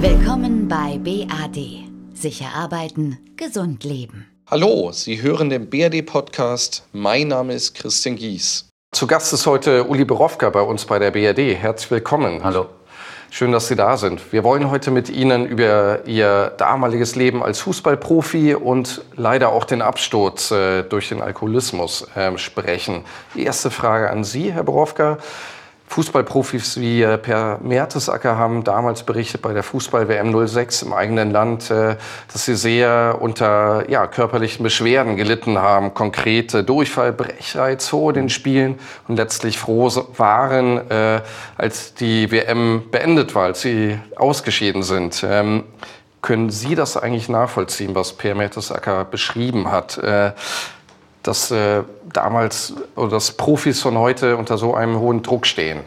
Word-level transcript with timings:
Willkommen 0.00 0.68
bei 0.68 0.96
BAD. 1.02 1.58
Sicher 2.14 2.50
arbeiten, 2.54 3.18
gesund 3.36 3.82
leben. 3.82 4.28
Hallo, 4.48 4.92
Sie 4.92 5.20
hören 5.20 5.50
den 5.50 5.68
BAD-Podcast. 5.68 6.86
Mein 6.92 7.26
Name 7.26 7.54
ist 7.54 7.74
Christian 7.74 8.14
Gies. 8.14 8.68
Zu 8.92 9.08
Gast 9.08 9.32
ist 9.32 9.44
heute 9.48 9.82
Uli 9.88 10.04
Borowka 10.04 10.50
bei 10.50 10.60
uns 10.60 10.84
bei 10.84 11.00
der 11.00 11.10
BAD. 11.10 11.38
Herzlich 11.38 11.90
willkommen. 11.90 12.44
Hallo. 12.44 12.66
Schön, 13.30 13.50
dass 13.50 13.66
Sie 13.66 13.74
da 13.74 13.96
sind. 13.96 14.32
Wir 14.32 14.44
wollen 14.44 14.70
heute 14.70 14.92
mit 14.92 15.10
Ihnen 15.10 15.44
über 15.44 16.06
Ihr 16.06 16.52
damaliges 16.58 17.16
Leben 17.16 17.42
als 17.42 17.58
Fußballprofi 17.58 18.54
und 18.54 19.02
leider 19.16 19.48
auch 19.50 19.64
den 19.64 19.82
Absturz 19.82 20.52
äh, 20.52 20.84
durch 20.84 21.08
den 21.08 21.20
Alkoholismus 21.20 22.06
äh, 22.14 22.38
sprechen. 22.38 23.04
Die 23.34 23.42
erste 23.42 23.72
Frage 23.72 24.10
an 24.10 24.22
Sie, 24.22 24.52
Herr 24.52 24.62
Borowka. 24.62 25.18
Fußballprofis 25.88 26.78
wie 26.78 27.02
äh, 27.02 27.16
Per 27.16 27.58
Mertesacker 27.62 28.36
haben 28.36 28.62
damals 28.62 29.02
berichtet 29.02 29.42
bei 29.42 29.52
der 29.52 29.62
Fußball-WM 29.62 30.46
06 30.46 30.82
im 30.82 30.92
eigenen 30.92 31.30
Land, 31.30 31.70
äh, 31.70 31.96
dass 32.32 32.44
sie 32.44 32.56
sehr 32.56 33.18
unter 33.20 33.88
ja, 33.90 34.06
körperlichen 34.06 34.62
Beschwerden 34.62 35.16
gelitten 35.16 35.58
haben. 35.58 35.94
Konkrete 35.94 36.62
Durchfall, 36.62 37.12
Brechreiz 37.12 37.88
vor 37.88 38.12
den 38.12 38.28
Spielen 38.28 38.78
und 39.08 39.16
letztlich 39.16 39.58
froh 39.58 39.88
waren, 40.16 40.90
äh, 40.90 41.20
als 41.56 41.94
die 41.94 42.30
WM 42.30 42.90
beendet 42.90 43.34
war, 43.34 43.44
als 43.44 43.62
sie 43.62 43.98
ausgeschieden 44.16 44.82
sind. 44.82 45.24
Ähm, 45.26 45.64
können 46.20 46.50
Sie 46.50 46.74
das 46.74 46.96
eigentlich 46.96 47.28
nachvollziehen, 47.28 47.94
was 47.94 48.12
Per 48.12 48.34
Mertesacker 48.34 49.04
beschrieben 49.04 49.70
hat? 49.70 50.00
Dass 51.28 51.50
äh, 51.50 51.82
damals 52.12 52.74
oder 52.96 53.10
dass 53.10 53.32
Profis 53.32 53.82
von 53.82 53.98
heute 53.98 54.38
unter 54.38 54.56
so 54.56 54.74
einem 54.74 54.98
hohen 54.98 55.22
Druck 55.22 55.46
stehen? 55.46 55.80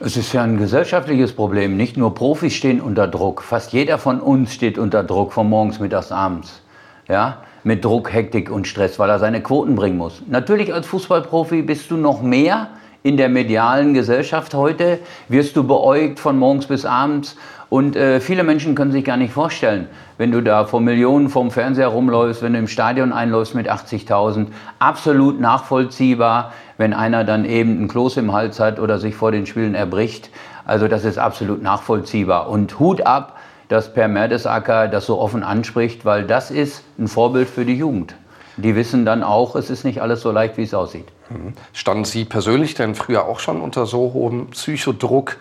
Es 0.00 0.16
ist 0.16 0.32
ja 0.32 0.42
ein 0.42 0.56
gesellschaftliches 0.56 1.34
Problem. 1.34 1.76
Nicht 1.76 1.96
nur 1.96 2.14
Profis 2.14 2.54
stehen 2.54 2.80
unter 2.80 3.06
Druck. 3.06 3.42
Fast 3.42 3.72
jeder 3.72 3.98
von 3.98 4.20
uns 4.20 4.54
steht 4.54 4.78
unter 4.78 5.04
Druck, 5.04 5.32
von 5.34 5.48
morgens, 5.48 5.78
mittags, 5.78 6.10
abends. 6.10 6.62
Ja? 7.08 7.42
Mit 7.62 7.84
Druck, 7.84 8.12
Hektik 8.12 8.50
und 8.50 8.66
Stress, 8.66 8.98
weil 8.98 9.10
er 9.10 9.18
seine 9.18 9.42
Quoten 9.42 9.76
bringen 9.76 9.98
muss. 9.98 10.22
Natürlich 10.28 10.72
als 10.72 10.86
Fußballprofi 10.86 11.62
bist 11.62 11.90
du 11.90 11.96
noch 11.96 12.22
mehr 12.22 12.68
in 13.02 13.16
der 13.16 13.28
medialen 13.28 13.92
Gesellschaft 13.94 14.54
heute. 14.54 14.98
Wirst 15.28 15.56
du 15.56 15.62
beäugt 15.62 16.18
von 16.18 16.38
morgens 16.38 16.66
bis 16.66 16.84
abends 16.84 17.36
und 17.68 17.96
äh, 17.96 18.20
viele 18.20 18.44
Menschen 18.44 18.74
können 18.74 18.92
sich 18.92 19.04
gar 19.04 19.16
nicht 19.16 19.32
vorstellen, 19.32 19.88
wenn 20.18 20.30
du 20.30 20.40
da 20.40 20.66
vor 20.66 20.80
Millionen 20.80 21.28
vorm 21.28 21.50
Fernseher 21.50 21.88
rumläufst, 21.88 22.42
wenn 22.42 22.52
du 22.52 22.60
im 22.60 22.68
Stadion 22.68 23.12
einläufst 23.12 23.54
mit 23.54 23.70
80.000, 23.70 24.46
absolut 24.78 25.40
nachvollziehbar, 25.40 26.52
wenn 26.78 26.94
einer 26.94 27.24
dann 27.24 27.44
eben 27.44 27.82
ein 27.82 27.88
Kloß 27.88 28.18
im 28.18 28.32
Hals 28.32 28.60
hat 28.60 28.78
oder 28.78 28.98
sich 28.98 29.16
vor 29.16 29.32
den 29.32 29.46
Spielen 29.46 29.74
erbricht. 29.74 30.30
Also 30.64 30.86
das 30.86 31.04
ist 31.04 31.18
absolut 31.18 31.62
nachvollziehbar. 31.62 32.48
Und 32.48 32.78
Hut 32.78 33.00
ab, 33.02 33.36
dass 33.68 33.92
Per 33.92 34.06
Mertesacker 34.06 34.86
das 34.86 35.06
so 35.06 35.18
offen 35.18 35.42
anspricht, 35.42 36.04
weil 36.04 36.24
das 36.24 36.52
ist 36.52 36.84
ein 36.98 37.08
Vorbild 37.08 37.48
für 37.48 37.64
die 37.64 37.74
Jugend. 37.74 38.14
Die 38.56 38.74
wissen 38.74 39.04
dann 39.04 39.22
auch, 39.22 39.56
es 39.56 39.70
ist 39.70 39.84
nicht 39.84 40.00
alles 40.00 40.22
so 40.22 40.30
leicht, 40.30 40.56
wie 40.56 40.62
es 40.62 40.72
aussieht. 40.72 41.06
Mhm. 41.28 41.52
Standen 41.72 42.04
Sie 42.04 42.24
persönlich 42.24 42.74
denn 42.74 42.94
früher 42.94 43.26
auch 43.26 43.40
schon 43.40 43.60
unter 43.60 43.86
so 43.86 44.12
hohem 44.14 44.48
Psychodruck? 44.50 45.36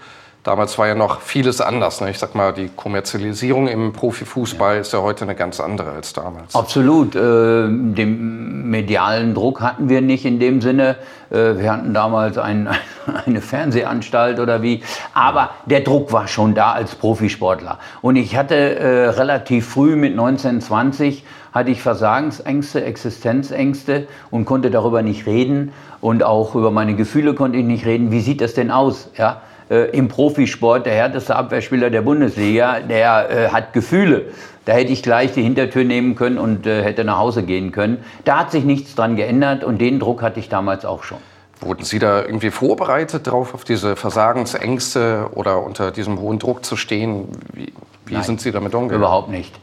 Damals 0.45 0.77
war 0.77 0.85
ja 0.85 0.93
noch 0.93 1.21
vieles 1.21 1.59
anders. 1.59 2.01
Ne? 2.01 2.11
Ich 2.11 2.19
sag 2.19 2.35
mal, 2.35 2.53
die 2.53 2.69
Kommerzialisierung 2.69 3.67
im 3.67 3.93
Profifußball 3.93 4.75
ja. 4.75 4.81
ist 4.81 4.93
ja 4.93 5.01
heute 5.01 5.25
eine 5.25 5.33
ganz 5.33 5.59
andere 5.59 5.89
als 5.89 6.13
damals. 6.13 6.53
Absolut. 6.53 7.15
Äh, 7.15 7.19
den 7.67 8.69
medialen 8.69 9.33
Druck 9.33 9.61
hatten 9.61 9.89
wir 9.89 10.01
nicht 10.01 10.23
in 10.23 10.39
dem 10.39 10.61
Sinne. 10.61 10.97
Äh, 11.31 11.57
wir 11.57 11.71
hatten 11.71 11.95
damals 11.95 12.37
ein, 12.37 12.69
eine 13.25 13.41
Fernsehanstalt 13.41 14.39
oder 14.39 14.61
wie. 14.61 14.83
Aber 15.15 15.49
der 15.65 15.79
Druck 15.79 16.13
war 16.13 16.27
schon 16.27 16.53
da 16.53 16.73
als 16.73 16.93
Profisportler. 16.93 17.79
Und 18.03 18.15
ich 18.15 18.37
hatte 18.37 18.55
äh, 18.55 19.07
relativ 19.09 19.67
früh 19.67 19.95
mit 19.95 20.15
19, 20.15 20.61
20 20.61 21.25
hatte 21.53 21.71
ich 21.71 21.81
Versagensängste, 21.81 22.83
Existenzängste 22.83 24.07
und 24.29 24.45
konnte 24.45 24.69
darüber 24.69 25.01
nicht 25.01 25.25
reden. 25.25 25.73
Und 26.01 26.21
auch 26.21 26.53
über 26.53 26.69
meine 26.69 26.95
Gefühle 26.95 27.33
konnte 27.33 27.57
ich 27.57 27.65
nicht 27.65 27.87
reden. 27.87 28.11
Wie 28.11 28.21
sieht 28.21 28.41
das 28.41 28.53
denn 28.53 28.69
aus? 28.69 29.09
Ja? 29.17 29.41
Äh, 29.69 29.89
im 29.91 30.07
Profisport, 30.07 30.85
der 30.85 30.93
härteste 30.93 31.35
Abwehrspieler 31.35 31.89
der 31.89 32.01
Bundesliga, 32.01 32.79
der 32.79 33.29
äh, 33.29 33.47
hat 33.49 33.73
Gefühle. 33.73 34.25
Da 34.65 34.73
hätte 34.73 34.91
ich 34.91 35.03
gleich 35.03 35.31
die 35.33 35.43
Hintertür 35.43 35.83
nehmen 35.83 36.15
können 36.15 36.37
und 36.37 36.65
äh, 36.65 36.83
hätte 36.83 37.03
nach 37.03 37.17
Hause 37.17 37.43
gehen 37.43 37.71
können. 37.71 38.03
Da 38.25 38.39
hat 38.39 38.51
sich 38.51 38.63
nichts 38.63 38.95
dran 38.95 39.15
geändert 39.15 39.63
und 39.63 39.79
den 39.79 39.99
Druck 39.99 40.21
hatte 40.21 40.39
ich 40.39 40.49
damals 40.49 40.85
auch 40.85 41.03
schon. 41.03 41.19
Wurden 41.61 41.83
Sie 41.83 41.99
da 41.99 42.21
irgendwie 42.21 42.51
vorbereitet 42.51 43.27
darauf, 43.27 43.53
auf 43.53 43.63
diese 43.63 43.95
Versagensängste 43.95 45.29
oder 45.33 45.63
unter 45.63 45.91
diesem 45.91 46.19
hohen 46.19 46.37
Druck 46.37 46.65
zu 46.65 46.75
stehen? 46.75 47.29
Wie, 47.53 47.73
wie 48.05 48.21
sind 48.21 48.41
Sie 48.41 48.51
damit 48.51 48.75
umgegangen? 48.75 49.01
Überhaupt 49.01 49.29
nicht. 49.29 49.53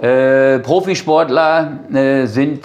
Äh, 0.00 0.60
Profisportler 0.60 1.80
äh, 1.92 2.26
sind 2.26 2.64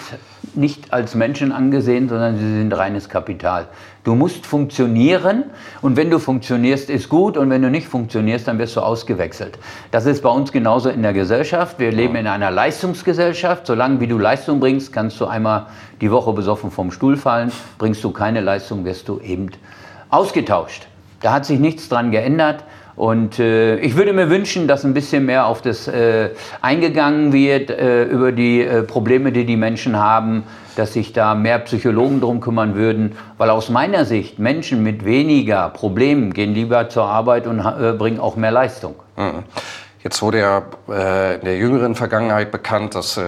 nicht 0.57 0.91
als 0.91 1.15
Menschen 1.15 1.51
angesehen, 1.51 2.09
sondern 2.09 2.37
sie 2.37 2.57
sind 2.57 2.75
reines 2.75 3.07
Kapital. 3.07 3.67
Du 4.03 4.15
musst 4.15 4.45
funktionieren 4.45 5.43
und 5.81 5.95
wenn 5.95 6.09
du 6.09 6.19
funktionierst, 6.19 6.89
ist 6.89 7.09
gut 7.09 7.37
und 7.37 7.49
wenn 7.49 7.61
du 7.61 7.69
nicht 7.69 7.87
funktionierst, 7.87 8.47
dann 8.47 8.57
wirst 8.57 8.75
du 8.75 8.81
ausgewechselt. 8.81 9.59
Das 9.91 10.05
ist 10.05 10.23
bei 10.23 10.29
uns 10.29 10.51
genauso 10.51 10.89
in 10.89 11.01
der 11.01 11.13
Gesellschaft. 11.13 11.79
Wir 11.79 11.91
leben 11.91 12.15
in 12.15 12.27
einer 12.27 12.51
Leistungsgesellschaft. 12.51 13.67
Solange 13.67 13.99
wie 13.99 14.07
du 14.07 14.17
Leistung 14.17 14.59
bringst, 14.59 14.91
kannst 14.91 15.19
du 15.19 15.25
einmal 15.25 15.67
die 16.01 16.11
Woche 16.11 16.33
besoffen 16.33 16.71
vom 16.71 16.91
Stuhl 16.91 17.17
fallen. 17.17 17.51
Bringst 17.77 18.03
du 18.03 18.11
keine 18.11 18.41
Leistung, 18.41 18.85
wirst 18.85 19.07
du 19.09 19.19
eben 19.19 19.51
ausgetauscht. 20.09 20.87
Da 21.21 21.33
hat 21.33 21.45
sich 21.45 21.59
nichts 21.59 21.89
dran 21.89 22.11
geändert. 22.11 22.63
Und 22.97 23.37
äh, 23.37 23.77
ich 23.77 23.95
würde 23.95 24.11
mir 24.11 24.31
wünschen, 24.31 24.67
dass 24.67 24.83
ein 24.83 24.95
bisschen 24.95 25.27
mehr 25.27 25.45
auf 25.45 25.61
das 25.61 25.87
äh, 25.87 26.31
eingegangen 26.61 27.31
wird, 27.31 27.69
äh, 27.69 28.05
über 28.05 28.31
die 28.31 28.61
äh, 28.61 28.81
Probleme, 28.81 29.31
die 29.31 29.45
die 29.45 29.55
Menschen 29.55 29.95
haben, 29.95 30.43
dass 30.75 30.93
sich 30.93 31.13
da 31.13 31.35
mehr 31.35 31.59
Psychologen 31.59 32.21
drum 32.21 32.41
kümmern 32.41 32.73
würden. 32.73 33.15
Weil 33.37 33.51
aus 33.51 33.69
meiner 33.69 34.03
Sicht, 34.05 34.39
Menschen 34.39 34.81
mit 34.81 35.05
weniger 35.05 35.69
Problemen 35.69 36.33
gehen 36.33 36.55
lieber 36.55 36.89
zur 36.89 37.03
Arbeit 37.03 37.45
und 37.45 37.59
äh, 37.59 37.93
bringen 37.93 38.19
auch 38.19 38.35
mehr 38.35 38.51
Leistung. 38.51 38.95
Mhm. 39.15 39.43
Jetzt 40.03 40.19
wurde 40.23 40.39
ja 40.39 40.63
äh, 40.89 41.35
in 41.35 41.45
der 41.45 41.57
jüngeren 41.57 41.93
Vergangenheit 41.93 42.51
bekannt, 42.51 42.95
dass 42.95 43.19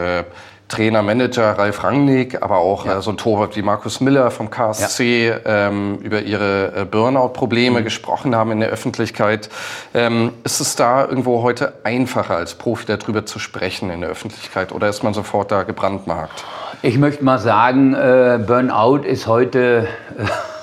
Trainer, 0.69 1.01
Manager 1.01 1.57
Ralf 1.57 1.83
Rangnick, 1.83 2.41
aber 2.41 2.59
auch 2.59 2.85
ja. 2.85 2.99
äh, 2.99 3.01
so 3.01 3.11
ein 3.11 3.17
Torwart 3.17 3.57
wie 3.57 3.61
Markus 3.61 3.99
Miller 3.99 4.31
vom 4.31 4.49
KSC 4.49 5.27
ja. 5.27 5.67
ähm, 5.67 5.97
über 5.97 6.21
ihre 6.21 6.73
äh, 6.75 6.85
Burnout-Probleme 6.85 7.81
mhm. 7.81 7.83
gesprochen 7.83 8.35
haben 8.35 8.51
in 8.51 8.59
der 8.61 8.69
Öffentlichkeit. 8.69 9.49
Ähm, 9.93 10.31
ist 10.43 10.61
es 10.61 10.75
da 10.75 11.05
irgendwo 11.05 11.41
heute 11.41 11.73
einfacher 11.83 12.37
als 12.37 12.53
Profi 12.53 12.85
darüber 12.85 13.25
zu 13.25 13.39
sprechen 13.39 13.89
in 13.89 14.01
der 14.01 14.11
Öffentlichkeit 14.11 14.71
oder 14.71 14.87
ist 14.87 15.03
man 15.03 15.13
sofort 15.13 15.51
da 15.51 15.63
gebrandmarkt? 15.63 16.45
Ich 16.81 16.97
möchte 16.97 17.23
mal 17.25 17.39
sagen, 17.39 17.93
äh, 17.95 18.39
Burnout 18.45 18.99
ist 18.99 19.27
heute 19.27 19.87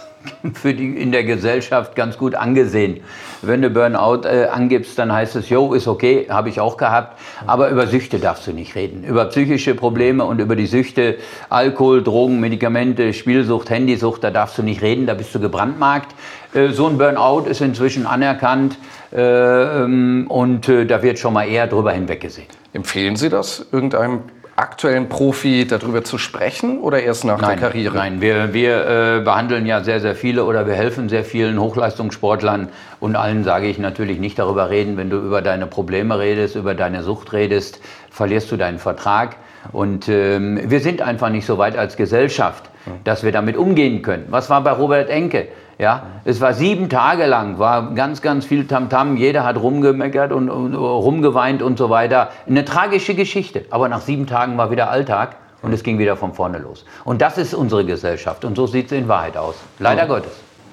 für 0.55 0.75
die 0.75 0.97
in 0.97 1.13
der 1.13 1.25
Gesellschaft 1.25 1.95
ganz 1.95 2.19
gut 2.19 2.35
angesehen. 2.35 3.01
Wenn 3.43 3.63
du 3.63 3.71
Burnout 3.71 4.27
äh, 4.27 4.47
angibst, 4.47 4.99
dann 4.99 5.13
heißt 5.13 5.37
es, 5.37 5.49
jo, 5.49 5.75
ist 5.75 5.89
okay, 5.89 6.27
habe 6.29 6.49
ich 6.49 6.61
auch 6.61 6.77
gehabt. 6.77 7.19
Aber 7.47 7.69
über 7.71 7.87
Süchte 7.87 8.19
darfst 8.19 8.47
du 8.47 8.53
nicht 8.53 8.75
reden. 8.75 9.05
Über 9.05 9.27
psychische 9.27 9.75
Probleme 9.75 10.25
und 10.25 10.41
über 10.41 10.57
die 10.57 10.67
Süchte, 10.67 11.17
Alkohol, 11.49 12.03
Drogen, 12.03 12.41
Medikamente, 12.41 13.13
Spielsucht, 13.13 13.71
Handysucht, 13.71 14.25
da 14.25 14.31
darfst 14.31 14.59
du 14.59 14.63
nicht 14.63 14.83
reden, 14.83 15.07
da 15.07 15.15
bist 15.15 15.35
du 15.35 15.41
gebrandmarkt. 15.41 16.15
Äh, 16.55 16.69
so 16.69 16.87
ein 16.87 16.99
Burnout 16.99 17.49
ist 17.49 17.61
inzwischen 17.61 18.07
anerkannt 18.07 18.79
äh, 19.13 19.21
ähm, 19.21 20.27
und 20.29 20.69
äh, 20.69 20.87
da 20.87 21.03
wird 21.03 21.19
schon 21.19 21.35
mal 21.35 21.49
eher 21.49 21.67
drüber 21.67 21.93
hinweggesehen. 21.93 22.49
Empfehlen 22.73 23.17
Sie 23.17 23.29
das 23.29 23.67
irgendeinem 23.73 24.21
aktuellen 24.57 25.09
Profi 25.09 25.67
darüber 25.67 26.03
zu 26.03 26.19
sprechen 26.19 26.81
oder 26.81 27.03
erst 27.03 27.25
nach 27.25 27.41
nein, 27.41 27.51
der 27.51 27.69
Karriere? 27.69 27.95
Nein, 27.95 28.21
wir, 28.21 28.55
wir 28.55 29.19
äh, 29.19 29.21
behandeln 29.21 29.67
ja 29.67 29.85
sehr, 29.85 30.01
sehr 30.01 30.15
viele 30.15 30.45
oder 30.45 30.67
wir 30.67 30.75
helfen 30.75 31.09
sehr 31.09 31.25
vielen 31.25 31.61
Hochleistungssportlern 31.61 32.69
und 32.99 33.17
allen 33.17 33.45
sage 33.45 33.67
ich 33.67 33.79
natürlich 33.79 34.19
nicht 34.19 34.39
darüber 34.39 34.71
reden. 34.71 34.97
Wenn 34.97 35.11
du 35.11 35.19
über 35.19 35.43
deine 35.43 35.67
Probleme 35.67 36.19
redest, 36.19 36.57
über 36.57 36.75
deine 36.75 37.03
Sucht 37.03 37.33
redest, 37.33 37.81
verlierst 38.11 38.51
du 38.51 38.57
deinen 38.57 38.79
Vertrag. 38.79 39.37
Und 39.73 40.09
ähm, 40.09 40.61
wir 40.65 40.81
sind 40.81 41.03
einfach 41.03 41.29
nicht 41.29 41.45
so 41.45 41.59
weit 41.59 41.77
als 41.77 41.97
Gesellschaft, 41.97 42.71
dass 43.05 43.25
wir 43.25 43.33
damit 43.33 43.57
umgehen 43.57 44.03
können. 44.03 44.27
Was 44.29 44.49
war 44.49 44.63
bei 44.63 44.71
Robert 44.71 45.11
Enke? 45.11 45.49
Ja, 45.79 46.07
es 46.25 46.41
war 46.41 46.55
sieben 46.55 46.89
Tage 46.89 47.27
lang, 47.27 47.59
war 47.59 47.95
ganz, 47.95 48.23
ganz 48.23 48.47
viel 48.47 48.67
Tamtam. 48.67 49.15
-Tam. 49.15 49.17
Jeder 49.19 49.45
hat 49.45 49.57
rumgemeckert 49.59 50.33
und, 50.33 50.49
und, 50.49 50.75
rumgeweint 50.75 51.63
und 51.63 51.77
so 51.77 51.91
weiter. 51.91 52.31
Eine 52.47 52.65
tragische 52.65 53.15
Geschichte. 53.15 53.67
Aber 53.71 53.89
nach 53.89 54.01
sieben 54.01 54.27
Tagen 54.27 54.57
war 54.57 54.71
wieder 54.71 54.91
Alltag 54.91 55.37
und 55.61 55.73
es 55.75 55.83
ging 55.83 55.99
wieder 55.99 56.17
von 56.17 56.33
vorne 56.33 56.59
los. 56.59 56.85
Und 57.05 57.21
das 57.21 57.37
ist 57.37 57.53
unsere 57.53 57.85
Gesellschaft 57.85 58.45
und 58.45 58.57
so 58.57 58.67
sieht 58.67 58.87
es 58.87 58.93
in 58.93 59.09
Wahrheit 59.09 59.37
aus. 59.37 59.57
Leider 59.79 60.03
ja. 60.03 60.07
Gottes. 60.07 60.33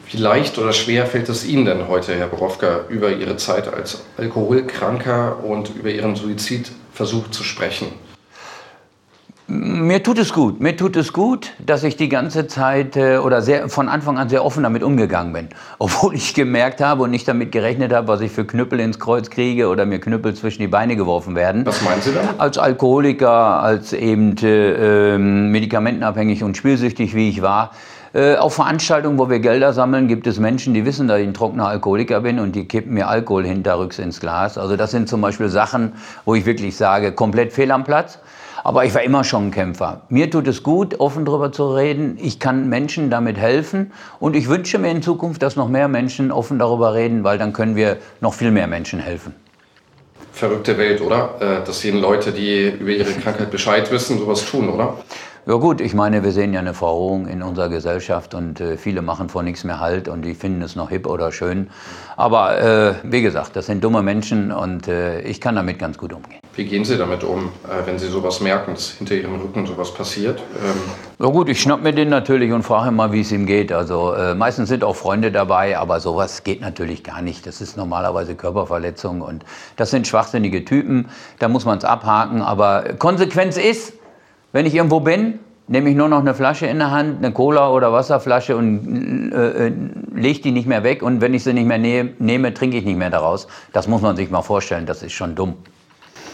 Wie 0.09 0.17
leicht 0.17 0.57
oder 0.57 0.73
schwer 0.73 1.05
fällt 1.05 1.27
es 1.29 1.45
Ihnen 1.45 1.65
denn 1.65 1.87
heute, 1.87 2.15
Herr 2.15 2.27
Borowka, 2.27 2.81
über 2.89 3.09
Ihre 3.09 3.35
Zeit 3.37 3.73
als 3.73 4.03
Alkoholkranker 4.17 5.43
und 5.43 5.75
über 5.75 5.89
Ihren 5.89 6.15
Suizidversuch 6.15 7.29
zu 7.31 7.43
sprechen? 7.43 7.87
Mir 9.47 10.01
tut 10.01 10.19
es 10.19 10.31
gut. 10.31 10.61
Mir 10.61 10.77
tut 10.77 10.95
es 10.95 11.11
gut, 11.11 11.51
dass 11.65 11.83
ich 11.83 11.97
die 11.97 12.07
ganze 12.07 12.47
Zeit 12.47 12.95
äh, 12.95 13.17
oder 13.17 13.41
sehr, 13.41 13.67
von 13.67 13.89
Anfang 13.89 14.17
an 14.17 14.29
sehr 14.29 14.45
offen 14.45 14.63
damit 14.63 14.83
umgegangen 14.83 15.33
bin. 15.33 15.49
Obwohl 15.79 16.15
ich 16.15 16.33
gemerkt 16.33 16.79
habe 16.79 17.03
und 17.03 17.11
nicht 17.11 17.27
damit 17.27 17.51
gerechnet 17.51 17.91
habe, 17.91 18.07
was 18.07 18.21
ich 18.21 18.31
für 18.31 18.45
Knüppel 18.45 18.79
ins 18.79 18.99
Kreuz 18.99 19.29
kriege 19.29 19.67
oder 19.67 19.85
mir 19.85 19.99
Knüppel 19.99 20.33
zwischen 20.33 20.61
die 20.61 20.67
Beine 20.67 20.95
geworfen 20.95 21.35
werden. 21.35 21.65
Was 21.65 21.81
meinen 21.81 22.01
Sie 22.01 22.13
da? 22.13 22.35
Als 22.37 22.57
Alkoholiker, 22.57 23.29
als 23.29 23.91
eben 23.91 24.37
äh, 24.37 25.15
ähm, 25.15 25.51
medikamentenabhängig 25.51 26.41
und 26.41 26.55
spielsüchtig, 26.55 27.13
wie 27.13 27.27
ich 27.27 27.41
war. 27.41 27.71
Äh, 28.13 28.35
auf 28.35 28.53
Veranstaltungen, 28.53 29.19
wo 29.19 29.29
wir 29.29 29.39
Gelder 29.39 29.73
sammeln, 29.73 30.07
gibt 30.07 30.25
es 30.25 30.39
Menschen, 30.39 30.73
die 30.73 30.85
wissen, 30.85 31.09
dass 31.09 31.19
ich 31.19 31.27
ein 31.27 31.33
trockener 31.33 31.67
Alkoholiker 31.67 32.21
bin 32.21 32.39
und 32.39 32.55
die 32.55 32.65
kippen 32.65 32.93
mir 32.93 33.09
Alkohol 33.09 33.45
hinterrücks 33.45 33.99
ins 33.99 34.21
Glas. 34.21 34.57
Also 34.57 34.77
das 34.77 34.91
sind 34.91 35.09
zum 35.09 35.19
Beispiel 35.19 35.49
Sachen, 35.49 35.93
wo 36.23 36.33
ich 36.33 36.45
wirklich 36.45 36.77
sage, 36.77 37.11
komplett 37.11 37.51
fehl 37.51 37.71
am 37.71 37.83
Platz. 37.83 38.19
Aber 38.63 38.85
ich 38.85 38.93
war 38.95 39.03
immer 39.03 39.25
schon 39.25 39.47
ein 39.47 39.51
Kämpfer. 39.51 40.03
Mir 40.07 40.31
tut 40.31 40.47
es 40.47 40.63
gut, 40.63 40.99
offen 41.01 41.25
darüber 41.25 41.51
zu 41.51 41.75
reden. 41.75 42.17
Ich 42.21 42.39
kann 42.39 42.69
Menschen 42.69 43.09
damit 43.09 43.37
helfen. 43.37 43.91
Und 44.19 44.37
ich 44.37 44.47
wünsche 44.47 44.79
mir 44.79 44.89
in 44.89 45.01
Zukunft, 45.01 45.43
dass 45.43 45.57
noch 45.57 45.67
mehr 45.67 45.89
Menschen 45.89 46.31
offen 46.31 46.59
darüber 46.59 46.93
reden, 46.93 47.25
weil 47.25 47.37
dann 47.37 47.51
können 47.51 47.75
wir 47.75 47.97
noch 48.21 48.33
viel 48.33 48.51
mehr 48.51 48.67
Menschen 48.67 48.99
helfen. 48.99 49.35
Verrückte 50.31 50.77
Welt, 50.77 51.01
oder? 51.01 51.35
Äh, 51.39 51.65
dass 51.65 51.83
jeden 51.83 51.99
Leute, 51.99 52.31
die 52.31 52.69
über 52.69 52.89
ihre 52.89 53.11
Krankheit 53.11 53.51
Bescheid 53.51 53.91
wissen, 53.91 54.17
sowas 54.17 54.45
tun, 54.45 54.69
oder? 54.69 54.97
Ja 55.45 55.55
gut, 55.55 55.81
ich 55.81 55.93
meine, 55.93 56.23
wir 56.23 56.31
sehen 56.31 56.53
ja 56.53 56.61
eine 56.61 56.73
Verrohung 56.73 57.27
in 57.27 57.43
unserer 57.43 57.67
Gesellschaft 57.67 58.33
und 58.33 58.61
äh, 58.61 58.77
viele 58.77 59.01
machen 59.01 59.27
vor 59.27 59.43
nichts 59.43 59.65
mehr 59.65 59.81
Halt 59.81 60.07
und 60.07 60.21
die 60.21 60.35
finden 60.35 60.61
es 60.61 60.77
noch 60.77 60.89
hip 60.89 61.05
oder 61.05 61.33
schön. 61.33 61.69
Aber 62.15 62.61
äh, 62.61 62.93
wie 63.03 63.21
gesagt, 63.21 63.57
das 63.57 63.65
sind 63.65 63.83
dumme 63.83 64.01
Menschen 64.03 64.53
und 64.53 64.87
äh, 64.87 65.19
ich 65.19 65.41
kann 65.41 65.57
damit 65.57 65.79
ganz 65.79 65.97
gut 65.97 66.13
umgehen. 66.13 66.39
Wie 66.55 66.63
gehen 66.63 66.85
Sie 66.85 66.97
damit 66.97 67.25
um, 67.25 67.49
äh, 67.65 67.85
wenn 67.85 67.99
Sie 67.99 68.07
sowas 68.07 68.39
merken, 68.39 68.75
dass 68.75 68.91
hinter 68.91 69.15
Ihrem 69.15 69.35
Rücken 69.35 69.65
sowas 69.65 69.93
passiert? 69.93 70.39
Ähm 70.63 70.79
ja 71.19 71.27
gut, 71.29 71.49
ich 71.49 71.61
schnapp 71.61 71.83
mir 71.83 71.91
den 71.91 72.07
natürlich 72.07 72.53
und 72.53 72.63
frage 72.63 72.91
mal, 72.91 73.11
wie 73.11 73.19
es 73.19 73.31
ihm 73.33 73.45
geht. 73.45 73.73
Also 73.73 74.13
äh, 74.13 74.35
meistens 74.35 74.69
sind 74.69 74.85
auch 74.85 74.95
Freunde 74.95 75.29
dabei, 75.29 75.77
aber 75.77 75.99
sowas 75.99 76.45
geht 76.45 76.61
natürlich 76.61 77.03
gar 77.03 77.21
nicht. 77.21 77.45
Das 77.45 77.59
ist 77.59 77.75
normalerweise 77.75 78.35
Körperverletzung 78.35 79.19
und 79.19 79.43
das 79.75 79.91
sind 79.91 80.07
schwachsinnige 80.07 80.63
Typen. 80.63 81.09
Da 81.39 81.49
muss 81.49 81.65
man 81.65 81.79
es 81.79 81.83
abhaken. 81.83 82.41
Aber 82.41 82.83
Konsequenz 82.97 83.57
ist, 83.57 83.91
wenn 84.53 84.65
ich 84.65 84.75
irgendwo 84.75 85.01
bin, 85.01 85.39
nehme 85.67 85.89
ich 85.89 85.95
nur 85.95 86.07
noch 86.07 86.19
eine 86.19 86.33
Flasche 86.33 86.67
in 86.67 86.79
der 86.79 86.91
Hand, 86.91 87.17
eine 87.17 87.33
Cola- 87.33 87.71
oder 87.71 87.91
Wasserflasche 87.91 88.55
und 88.55 89.31
äh, 89.33 89.67
äh, 89.67 89.73
lege 90.13 90.41
die 90.41 90.51
nicht 90.51 90.67
mehr 90.67 90.83
weg. 90.83 91.01
Und 91.03 91.21
wenn 91.21 91.33
ich 91.33 91.43
sie 91.43 91.53
nicht 91.53 91.67
mehr 91.67 91.77
ne 91.77 92.13
nehme, 92.19 92.53
trinke 92.53 92.77
ich 92.77 92.85
nicht 92.85 92.97
mehr 92.97 93.09
daraus. 93.09 93.47
Das 93.73 93.87
muss 93.87 94.01
man 94.01 94.15
sich 94.15 94.29
mal 94.29 94.41
vorstellen, 94.41 94.85
das 94.85 95.03
ist 95.03 95.13
schon 95.13 95.35
dumm. 95.35 95.55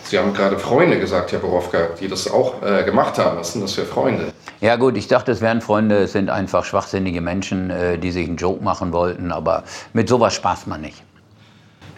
Sie 0.03 0.17
haben 0.17 0.33
gerade 0.33 0.57
Freunde 0.57 0.99
gesagt, 0.99 1.31
Herr 1.31 1.39
Borowka, 1.39 1.89
die 1.99 2.07
das 2.07 2.29
auch 2.29 2.61
äh, 2.63 2.83
gemacht 2.83 3.17
haben. 3.19 3.37
Was 3.37 3.53
sind 3.53 3.61
das 3.61 3.73
für 3.73 3.85
Freunde? 3.85 4.33
Ja 4.59 4.75
gut, 4.75 4.97
ich 4.97 5.07
dachte, 5.07 5.31
es 5.31 5.39
wären 5.39 5.61
Freunde, 5.61 5.99
es 5.99 6.13
sind 6.13 6.29
einfach 6.29 6.65
schwachsinnige 6.65 7.21
Menschen, 7.21 7.69
äh, 7.69 7.97
die 7.97 8.11
sich 8.11 8.27
einen 8.27 8.37
Joke 8.37 8.63
machen 8.63 8.91
wollten. 8.91 9.31
Aber 9.31 9.63
mit 9.93 10.09
sowas 10.09 10.33
spaßt 10.33 10.67
man 10.67 10.81
nicht. 10.81 11.03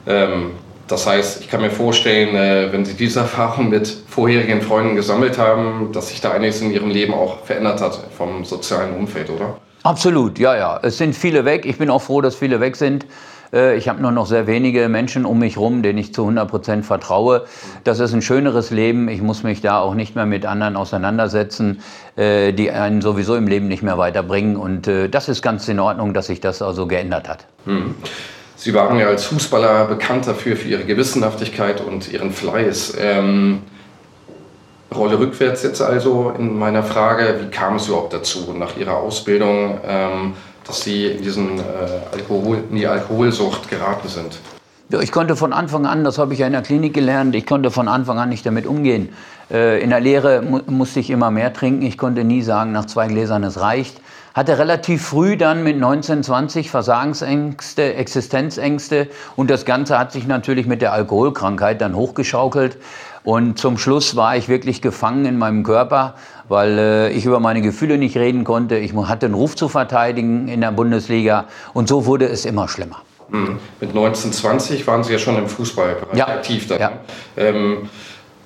Ähm, 0.05 0.51
das 0.91 1.07
heißt, 1.07 1.41
ich 1.41 1.49
kann 1.49 1.61
mir 1.61 1.71
vorstellen, 1.71 2.35
äh, 2.35 2.71
wenn 2.71 2.85
Sie 2.85 2.93
diese 2.93 3.19
Erfahrung 3.21 3.69
mit 3.69 3.87
vorherigen 3.87 4.61
Freunden 4.61 4.95
gesammelt 4.95 5.37
haben, 5.37 5.91
dass 5.93 6.09
sich 6.09 6.21
da 6.21 6.31
einiges 6.31 6.61
in 6.61 6.71
Ihrem 6.71 6.89
Leben 6.89 7.13
auch 7.13 7.45
verändert 7.45 7.81
hat 7.81 7.99
vom 8.17 8.43
sozialen 8.43 8.95
Umfeld, 8.95 9.29
oder? 9.29 9.57
Absolut, 9.83 10.37
ja, 10.37 10.55
ja. 10.55 10.79
Es 10.83 10.97
sind 10.97 11.15
viele 11.15 11.45
weg. 11.45 11.65
Ich 11.65 11.77
bin 11.77 11.89
auch 11.89 12.01
froh, 12.01 12.21
dass 12.21 12.35
viele 12.35 12.59
weg 12.59 12.75
sind. 12.75 13.05
Äh, 13.51 13.77
ich 13.77 13.87
habe 13.89 14.01
nur 14.01 14.11
noch 14.11 14.27
sehr 14.27 14.45
wenige 14.47 14.89
Menschen 14.89 15.25
um 15.25 15.39
mich 15.39 15.55
herum, 15.55 15.81
denen 15.81 15.97
ich 15.97 16.13
zu 16.13 16.21
100 16.21 16.49
Prozent 16.49 16.85
vertraue. 16.85 17.45
Das 17.83 17.99
ist 17.99 18.13
ein 18.13 18.21
schöneres 18.21 18.69
Leben. 18.69 19.09
Ich 19.09 19.21
muss 19.21 19.43
mich 19.43 19.61
da 19.61 19.79
auch 19.79 19.95
nicht 19.95 20.15
mehr 20.15 20.25
mit 20.25 20.45
anderen 20.45 20.75
auseinandersetzen, 20.75 21.81
äh, 22.15 22.53
die 22.53 22.69
einen 22.69 23.01
sowieso 23.01 23.35
im 23.35 23.47
Leben 23.47 23.67
nicht 23.67 23.81
mehr 23.81 23.97
weiterbringen. 23.97 24.55
Und 24.55 24.87
das 24.87 25.29
ist 25.29 25.41
ganz 25.41 25.67
in 25.67 25.79
Ordnung, 25.79 26.13
dass 26.13 26.27
sich 26.27 26.41
das 26.41 26.61
also 26.61 26.85
geändert 26.85 27.27
hat. 27.27 27.47
Hm. 27.65 27.95
Sie 28.61 28.75
waren 28.75 28.99
ja 28.99 29.07
als 29.07 29.25
Fußballer 29.25 29.85
bekannt 29.85 30.27
dafür, 30.27 30.55
für 30.55 30.67
Ihre 30.67 30.83
Gewissenhaftigkeit 30.83 31.81
und 31.81 32.13
Ihren 32.13 32.31
Fleiß. 32.31 32.93
Ähm, 32.99 33.63
Rolle 34.93 35.17
rückwärts 35.17 35.63
jetzt 35.63 35.81
also 35.81 36.31
in 36.37 36.59
meiner 36.59 36.83
Frage, 36.83 37.39
wie 37.41 37.49
kam 37.49 37.77
es 37.77 37.87
überhaupt 37.87 38.13
dazu 38.13 38.53
nach 38.55 38.77
Ihrer 38.77 38.97
Ausbildung, 38.97 39.79
ähm, 39.83 40.33
dass 40.67 40.81
Sie 40.81 41.07
in, 41.07 41.23
diesen, 41.23 41.57
äh, 41.57 41.61
Alkohol, 42.11 42.63
in 42.69 42.75
die 42.75 42.85
Alkoholsucht 42.85 43.67
geraten 43.67 44.07
sind? 44.07 44.37
Ich 45.01 45.11
konnte 45.11 45.35
von 45.35 45.53
Anfang 45.53 45.87
an, 45.87 46.03
das 46.03 46.19
habe 46.19 46.33
ich 46.33 46.39
ja 46.41 46.45
in 46.45 46.53
der 46.53 46.61
Klinik 46.61 46.93
gelernt, 46.93 47.33
ich 47.33 47.47
konnte 47.47 47.71
von 47.71 47.87
Anfang 47.87 48.19
an 48.19 48.29
nicht 48.29 48.45
damit 48.45 48.67
umgehen. 48.67 49.09
Äh, 49.49 49.81
in 49.81 49.89
der 49.89 50.01
Lehre 50.01 50.43
mu 50.43 50.59
musste 50.67 50.99
ich 50.99 51.09
immer 51.09 51.31
mehr 51.31 51.51
trinken. 51.51 51.81
Ich 51.81 51.97
konnte 51.97 52.23
nie 52.23 52.43
sagen, 52.43 52.73
nach 52.73 52.85
zwei 52.85 53.07
Gläsern 53.07 53.43
es 53.43 53.59
reicht 53.59 54.01
hatte 54.33 54.57
relativ 54.57 55.05
früh 55.05 55.37
dann 55.37 55.63
mit 55.63 55.77
19, 55.77 56.23
20 56.23 56.69
Versagensängste, 56.69 57.95
Existenzängste 57.95 59.07
und 59.35 59.49
das 59.49 59.65
Ganze 59.65 59.99
hat 59.99 60.11
sich 60.11 60.27
natürlich 60.27 60.65
mit 60.67 60.81
der 60.81 60.93
Alkoholkrankheit 60.93 61.81
dann 61.81 61.95
hochgeschaukelt. 61.95 62.77
Und 63.23 63.59
zum 63.59 63.77
Schluss 63.77 64.15
war 64.15 64.35
ich 64.35 64.47
wirklich 64.47 64.81
gefangen 64.81 65.25
in 65.25 65.37
meinem 65.37 65.63
Körper, 65.63 66.15
weil 66.49 66.79
äh, 66.79 67.11
ich 67.11 67.25
über 67.25 67.39
meine 67.39 67.61
Gefühle 67.61 67.99
nicht 67.99 68.17
reden 68.17 68.43
konnte. 68.43 68.77
Ich 68.77 68.93
hatte 68.95 69.27
einen 69.27 69.35
Ruf 69.35 69.55
zu 69.55 69.69
verteidigen 69.69 70.47
in 70.47 70.61
der 70.61 70.71
Bundesliga 70.71 71.45
und 71.73 71.87
so 71.87 72.07
wurde 72.07 72.27
es 72.27 72.45
immer 72.45 72.67
schlimmer. 72.67 73.03
Mhm. 73.29 73.59
Mit 73.79 73.93
19, 73.93 74.33
20 74.33 74.87
waren 74.87 75.03
Sie 75.03 75.13
ja 75.13 75.19
schon 75.19 75.37
im 75.37 75.47
Fußballbereich 75.47 76.17
ja. 76.17 76.27
aktiv 76.27 76.67
dann. 76.67 76.79
Ja. 76.79 76.91
Ähm, 77.37 77.89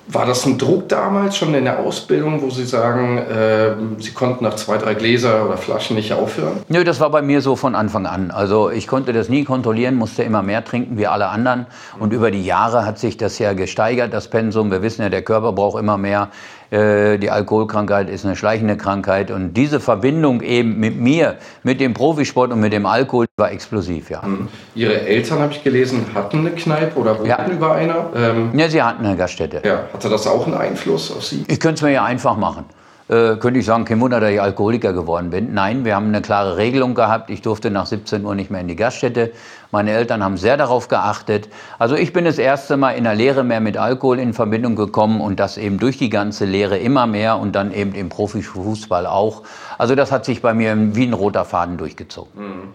war 0.08 0.24
das 0.24 0.46
ein 0.46 0.56
Druck 0.56 0.88
damals 0.88 1.36
schon 1.36 1.52
in 1.54 1.64
der 1.64 1.80
Ausbildung, 1.80 2.40
wo 2.40 2.50
Sie 2.50 2.64
sagen, 2.64 3.18
äh, 3.18 3.74
Sie 3.98 4.12
konnten 4.12 4.44
nach 4.44 4.54
zwei, 4.54 4.78
drei 4.78 4.94
Gläser 4.94 5.44
oder 5.44 5.56
Flaschen 5.56 5.96
nicht 5.96 6.12
aufhören? 6.12 6.62
Nö, 6.68 6.84
das 6.84 7.00
war 7.00 7.10
bei 7.10 7.22
mir 7.22 7.40
so 7.40 7.56
von 7.56 7.74
Anfang 7.74 8.06
an. 8.06 8.30
Also 8.30 8.70
ich 8.70 8.86
konnte 8.86 9.12
das 9.12 9.28
nie 9.28 9.44
kontrollieren, 9.44 9.96
musste 9.96 10.22
immer 10.22 10.42
mehr 10.42 10.64
trinken 10.64 10.96
wie 10.96 11.06
alle 11.06 11.28
anderen. 11.28 11.66
Und 11.98 12.12
über 12.12 12.30
die 12.30 12.44
Jahre 12.44 12.86
hat 12.86 12.98
sich 12.98 13.16
das 13.16 13.38
ja 13.38 13.52
gesteigert, 13.52 14.12
das 14.12 14.28
Pensum. 14.28 14.70
Wir 14.70 14.82
wissen 14.82 15.02
ja, 15.02 15.08
der 15.08 15.22
Körper 15.22 15.52
braucht 15.52 15.80
immer 15.80 15.98
mehr. 15.98 16.28
Äh, 16.70 17.18
die 17.18 17.30
Alkoholkrankheit 17.30 18.10
ist 18.10 18.24
eine 18.24 18.36
schleichende 18.36 18.76
Krankheit 18.76 19.30
und 19.30 19.54
diese 19.54 19.80
Verbindung 19.80 20.40
eben 20.40 20.78
mit 20.78 20.98
mir, 20.98 21.36
mit 21.62 21.80
dem 21.80 21.94
Profisport 21.94 22.52
und 22.52 22.60
mit 22.60 22.72
dem 22.72 22.86
Alkohol 22.86 23.26
war 23.36 23.52
explosiv, 23.52 24.10
ja. 24.10 24.22
Mhm. 24.22 24.48
Ihre 24.74 25.00
Eltern, 25.02 25.38
habe 25.38 25.52
ich 25.52 25.62
gelesen, 25.62 26.06
hatten 26.14 26.40
eine 26.40 26.50
Kneipe 26.50 26.98
oder 26.98 27.18
wohnten 27.18 27.28
ja. 27.28 27.46
über 27.46 27.74
einer? 27.74 28.10
Ähm, 28.14 28.50
ja, 28.58 28.68
sie 28.68 28.82
hatten 28.82 29.04
eine 29.04 29.16
Gaststätte. 29.16 29.62
Ja. 29.64 29.84
Hatte 29.92 30.08
das 30.08 30.26
auch 30.26 30.46
einen 30.46 30.56
Einfluss 30.56 31.10
auf 31.10 31.24
Sie? 31.24 31.44
Ich 31.48 31.60
könnte 31.60 31.76
es 31.76 31.82
mir 31.82 31.92
ja 31.92 32.04
einfach 32.04 32.36
machen 32.36 32.64
äh, 33.08 33.36
könnte 33.36 33.60
ich 33.60 33.66
sagen, 33.66 33.84
kein 33.84 34.00
Wunder, 34.00 34.18
dass 34.18 34.30
ich 34.30 34.40
Alkoholiker 34.40 34.92
geworden 34.92 35.30
bin. 35.30 35.54
Nein, 35.54 35.84
wir 35.84 35.94
haben 35.94 36.08
eine 36.08 36.22
klare 36.22 36.56
Regelung 36.56 36.94
gehabt. 36.94 37.30
Ich 37.30 37.42
durfte 37.42 37.70
nach 37.70 37.86
17 37.86 38.24
Uhr 38.24 38.34
nicht 38.34 38.50
mehr 38.50 38.60
in 38.60 38.68
die 38.68 38.76
Gaststätte. 38.76 39.32
Meine 39.70 39.92
Eltern 39.92 40.24
haben 40.24 40.36
sehr 40.36 40.56
darauf 40.56 40.88
geachtet. 40.88 41.48
Also 41.78 41.94
ich 41.94 42.12
bin 42.12 42.24
das 42.24 42.38
erste 42.38 42.76
Mal 42.76 42.92
in 42.92 43.04
der 43.04 43.14
Lehre 43.14 43.44
mehr 43.44 43.60
mit 43.60 43.76
Alkohol 43.76 44.18
in 44.18 44.32
Verbindung 44.32 44.74
gekommen 44.74 45.20
und 45.20 45.38
das 45.38 45.56
eben 45.56 45.78
durch 45.78 45.98
die 45.98 46.10
ganze 46.10 46.44
Lehre 46.44 46.78
immer 46.78 47.06
mehr 47.06 47.38
und 47.38 47.54
dann 47.54 47.72
eben 47.72 47.94
im 47.94 48.08
Profifußball 48.08 49.06
auch. 49.06 49.42
Also 49.78 49.94
das 49.94 50.10
hat 50.10 50.24
sich 50.24 50.42
bei 50.42 50.54
mir 50.54 50.76
wie 50.96 51.04
ein 51.04 51.12
roter 51.12 51.44
Faden 51.44 51.76
durchgezogen. 51.76 52.30
Mhm. 52.34 52.68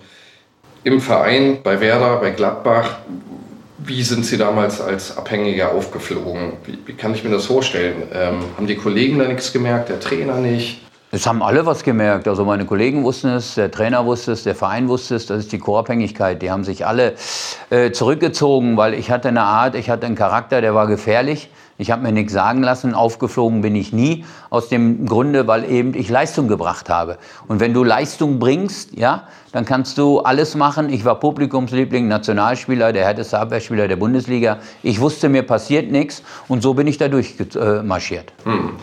Im 0.83 0.99
Verein, 0.99 1.59
bei 1.63 1.79
Werder, 1.79 2.17
bei 2.17 2.31
Gladbach, 2.31 2.97
wie 3.85 4.03
sind 4.03 4.25
Sie 4.25 4.37
damals 4.37 4.81
als 4.81 5.17
Abhängiger 5.17 5.71
aufgeflogen? 5.73 6.53
Wie, 6.65 6.77
wie 6.85 6.93
kann 6.93 7.13
ich 7.13 7.23
mir 7.23 7.31
das 7.31 7.45
vorstellen? 7.45 8.03
Ähm, 8.13 8.39
haben 8.55 8.67
die 8.67 8.75
Kollegen 8.75 9.19
da 9.19 9.27
nichts 9.27 9.53
gemerkt, 9.53 9.89
der 9.89 9.99
Trainer 9.99 10.37
nicht? 10.37 10.81
Es 11.13 11.27
haben 11.27 11.43
alle 11.43 11.65
was 11.65 11.83
gemerkt. 11.83 12.29
Also 12.29 12.45
meine 12.45 12.63
Kollegen 12.65 13.03
wussten 13.03 13.27
es, 13.27 13.55
der 13.55 13.69
Trainer 13.69 14.05
wusste 14.05 14.31
es, 14.31 14.43
der 14.43 14.55
Verein 14.55 14.87
wusste 14.87 15.15
es. 15.15 15.25
Das 15.25 15.39
ist 15.39 15.51
die 15.51 15.59
Co-Abhängigkeit. 15.59 16.41
Die 16.41 16.49
haben 16.49 16.63
sich 16.63 16.85
alle 16.85 17.15
äh, 17.69 17.91
zurückgezogen, 17.91 18.77
weil 18.77 18.93
ich 18.93 19.11
hatte 19.11 19.27
eine 19.27 19.43
Art, 19.43 19.75
ich 19.75 19.89
hatte 19.89 20.05
einen 20.05 20.15
Charakter, 20.15 20.61
der 20.61 20.73
war 20.73 20.87
gefährlich. 20.87 21.49
Ich 21.77 21.91
habe 21.91 22.03
mir 22.03 22.13
nichts 22.13 22.31
sagen 22.31 22.61
lassen, 22.63 22.93
aufgeflogen 22.93 23.61
bin 23.61 23.75
ich 23.75 23.91
nie, 23.91 24.23
aus 24.49 24.69
dem 24.69 25.05
Grunde, 25.05 25.47
weil 25.47 25.69
eben 25.69 25.95
ich 25.95 26.09
Leistung 26.09 26.47
gebracht 26.47 26.89
habe. 26.89 27.17
Und 27.47 27.59
wenn 27.59 27.73
du 27.73 27.83
Leistung 27.83 28.39
bringst, 28.39 28.93
ja, 28.93 29.23
dann 29.51 29.65
kannst 29.65 29.97
du 29.97 30.19
alles 30.19 30.55
machen. 30.55 30.89
Ich 30.89 31.03
war 31.03 31.19
Publikumsliebling, 31.19 32.07
Nationalspieler, 32.07 32.93
der 32.93 33.03
härteste 33.05 33.37
Abwehrspieler 33.37 33.89
der 33.89 33.95
Bundesliga. 33.97 34.59
Ich 34.81 35.01
wusste, 35.01 35.27
mir 35.27 35.43
passiert 35.43 35.91
nichts 35.91 36.23
und 36.47 36.61
so 36.61 36.73
bin 36.73 36.87
ich 36.87 36.97
da 36.99 37.09
durchmarschiert. 37.09 38.31
Hm. 38.43 38.73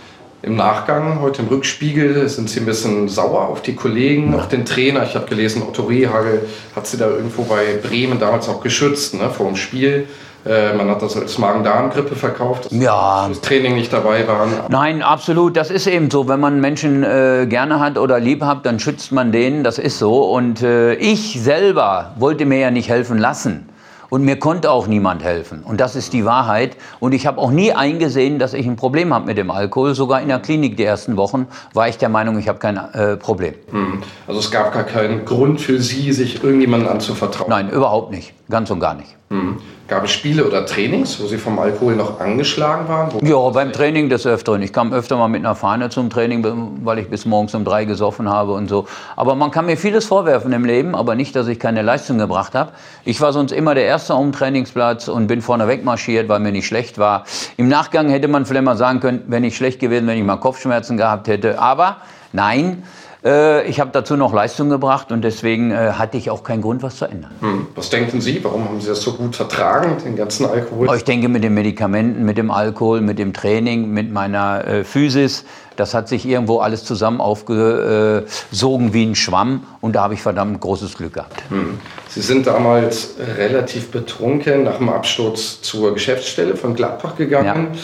Im 0.40 0.54
Nachgang, 0.54 1.20
heute 1.20 1.42
im 1.42 1.48
Rückspiegel, 1.48 2.28
sind 2.28 2.48
Sie 2.48 2.60
ein 2.60 2.66
bisschen 2.66 3.08
sauer 3.08 3.48
auf 3.48 3.60
die 3.60 3.74
Kollegen, 3.74 4.36
auf 4.36 4.46
den 4.46 4.64
Trainer. 4.64 5.02
Ich 5.02 5.16
habe 5.16 5.26
gelesen, 5.26 5.62
Otto 5.62 5.82
Rehagel 5.82 6.46
hat 6.76 6.86
Sie 6.86 6.96
da 6.96 7.08
irgendwo 7.08 7.42
bei 7.42 7.76
Bremen 7.82 8.20
damals 8.20 8.48
auch 8.48 8.60
geschützt 8.60 9.14
ne, 9.14 9.30
vor 9.30 9.46
dem 9.46 9.56
Spiel. 9.56 10.06
Äh, 10.46 10.74
man 10.74 10.88
hat 10.88 11.02
das 11.02 11.16
als 11.16 11.38
Magen-Darm-Grippe 11.38 12.14
verkauft, 12.14 12.70
ja. 12.70 13.26
das 13.28 13.40
Training 13.40 13.74
nicht 13.74 13.92
dabei 13.92 14.28
waren. 14.28 14.50
Nein, 14.68 15.02
absolut. 15.02 15.56
Das 15.56 15.72
ist 15.72 15.88
eben 15.88 16.08
so. 16.08 16.28
Wenn 16.28 16.38
man 16.38 16.60
Menschen 16.60 17.02
äh, 17.02 17.46
gerne 17.48 17.80
hat 17.80 17.98
oder 17.98 18.20
lieb 18.20 18.42
hat, 18.42 18.64
dann 18.64 18.78
schützt 18.78 19.10
man 19.10 19.32
denen. 19.32 19.64
Das 19.64 19.78
ist 19.78 19.98
so. 19.98 20.22
Und 20.22 20.62
äh, 20.62 20.94
ich 20.94 21.40
selber 21.42 22.12
wollte 22.16 22.46
mir 22.46 22.60
ja 22.60 22.70
nicht 22.70 22.88
helfen 22.88 23.18
lassen. 23.18 23.68
Und 24.10 24.24
mir 24.24 24.38
konnte 24.38 24.70
auch 24.70 24.86
niemand 24.86 25.22
helfen. 25.22 25.62
Und 25.62 25.80
das 25.80 25.94
ist 25.94 26.12
die 26.12 26.24
Wahrheit. 26.24 26.76
Und 26.98 27.12
ich 27.12 27.26
habe 27.26 27.38
auch 27.38 27.50
nie 27.50 27.72
eingesehen, 27.72 28.38
dass 28.38 28.54
ich 28.54 28.66
ein 28.66 28.76
Problem 28.76 29.12
habe 29.12 29.26
mit 29.26 29.36
dem 29.36 29.50
Alkohol. 29.50 29.94
Sogar 29.94 30.22
in 30.22 30.28
der 30.28 30.38
Klinik 30.38 30.76
die 30.76 30.84
ersten 30.84 31.16
Wochen 31.16 31.46
war 31.74 31.88
ich 31.88 31.98
der 31.98 32.08
Meinung, 32.08 32.38
ich 32.38 32.48
habe 32.48 32.58
kein 32.58 32.76
äh, 32.76 33.16
Problem. 33.16 33.54
Hm. 33.70 34.02
Also 34.26 34.40
es 34.40 34.50
gab 34.50 34.72
gar 34.72 34.84
keinen 34.84 35.24
Grund 35.24 35.60
für 35.60 35.80
Sie, 35.80 36.12
sich 36.12 36.42
irgendjemandem 36.42 36.88
anzuvertrauen? 36.90 37.50
Nein, 37.50 37.68
überhaupt 37.68 38.10
nicht. 38.10 38.32
Ganz 38.48 38.70
und 38.70 38.80
gar 38.80 38.94
nicht. 38.94 39.14
Hm. 39.30 39.58
Gab 39.88 40.04
es 40.04 40.10
Spiele 40.10 40.46
oder 40.46 40.64
Trainings, 40.64 41.20
wo 41.20 41.26
Sie 41.26 41.36
vom 41.36 41.58
Alkohol 41.58 41.96
noch 41.96 42.18
angeschlagen 42.18 42.88
waren? 42.88 43.10
Ja, 43.26 43.48
beim 43.50 43.72
Training 43.72 44.08
des 44.08 44.26
Öfteren. 44.26 44.62
Ich 44.62 44.72
kam 44.72 44.92
öfter 44.92 45.16
mal 45.16 45.28
mit 45.28 45.44
einer 45.44 45.54
Fahne 45.54 45.90
zum 45.90 46.08
Training, 46.08 46.46
weil 46.82 46.98
ich 46.98 47.08
bis 47.08 47.26
morgens 47.26 47.54
um 47.54 47.64
drei 47.64 47.84
gesoffen 47.84 48.28
habe 48.28 48.52
und 48.52 48.68
so. 48.68 48.86
Aber 49.16 49.34
man 49.34 49.50
kann 49.50 49.66
mir 49.66 49.76
vieles 49.76 50.06
vorwerfen 50.06 50.52
im 50.52 50.64
Leben, 50.64 50.94
aber 50.94 51.14
nicht, 51.14 51.36
dass 51.36 51.46
ich 51.46 51.58
keine 51.58 51.82
Leistung 51.82 52.16
gebracht 52.16 52.54
habe. 52.54 52.72
Ich 53.04 53.20
war 53.20 53.32
sonst 53.34 53.52
immer 53.52 53.74
der 53.74 53.84
Erste 53.84 54.14
am 54.14 54.32
Trainingsplatz 54.32 55.08
und 55.08 55.26
bin 55.26 55.42
vorne 55.42 55.68
wegmarschiert, 55.68 56.28
weil 56.28 56.40
mir 56.40 56.52
nicht 56.52 56.66
schlecht 56.66 56.98
war. 56.98 57.24
Im 57.58 57.68
Nachgang 57.68 58.08
hätte 58.08 58.28
man 58.28 58.46
vielleicht 58.46 58.64
mal 58.64 58.76
sagen 58.76 59.00
können, 59.00 59.24
wenn 59.26 59.44
ich 59.44 59.56
schlecht 59.56 59.78
gewesen, 59.78 60.06
wenn 60.06 60.18
ich 60.18 60.24
mal 60.24 60.36
Kopfschmerzen 60.36 60.96
gehabt 60.96 61.28
hätte. 61.28 61.58
Aber 61.58 61.98
nein, 62.32 62.82
äh, 63.24 63.66
ich 63.68 63.80
habe 63.80 63.90
dazu 63.92 64.16
noch 64.16 64.32
Leistung 64.32 64.68
gebracht 64.68 65.10
und 65.10 65.22
deswegen 65.22 65.70
äh, 65.70 65.92
hatte 65.92 66.16
ich 66.16 66.30
auch 66.30 66.44
keinen 66.44 66.62
Grund, 66.62 66.82
was 66.82 66.96
zu 66.96 67.06
ändern. 67.06 67.32
Hm. 67.40 67.66
Was 67.74 67.90
denken 67.90 68.20
Sie? 68.20 68.42
Warum 68.44 68.64
haben 68.64 68.80
Sie 68.80 68.88
das 68.88 69.02
so 69.02 69.14
gut 69.14 69.34
vertragen, 69.34 69.96
den 70.04 70.16
ganzen 70.16 70.46
Alkohol? 70.46 70.88
Ich 70.96 71.04
denke 71.04 71.28
mit 71.28 71.42
den 71.42 71.54
Medikamenten, 71.54 72.24
mit 72.24 72.38
dem 72.38 72.50
Alkohol, 72.50 73.00
mit 73.00 73.18
dem 73.18 73.32
Training, 73.32 73.90
mit 73.90 74.12
meiner 74.12 74.66
äh, 74.66 74.84
Physis. 74.84 75.44
Das 75.76 75.94
hat 75.94 76.08
sich 76.08 76.26
irgendwo 76.26 76.58
alles 76.58 76.84
zusammen 76.84 77.20
aufgesogen 77.20 78.92
wie 78.92 79.04
ein 79.04 79.14
Schwamm 79.14 79.62
und 79.80 79.94
da 79.94 80.02
habe 80.02 80.14
ich 80.14 80.22
verdammt 80.22 80.60
großes 80.60 80.96
Glück 80.96 81.14
gehabt. 81.14 81.40
Hm. 81.50 81.78
Sie 82.08 82.20
sind 82.20 82.46
damals 82.48 83.14
relativ 83.36 83.90
betrunken 83.90 84.64
nach 84.64 84.78
dem 84.78 84.88
Absturz 84.88 85.60
zur 85.62 85.94
Geschäftsstelle 85.94 86.56
von 86.56 86.74
Gladbach 86.74 87.16
gegangen. 87.16 87.68
Ja 87.72 87.78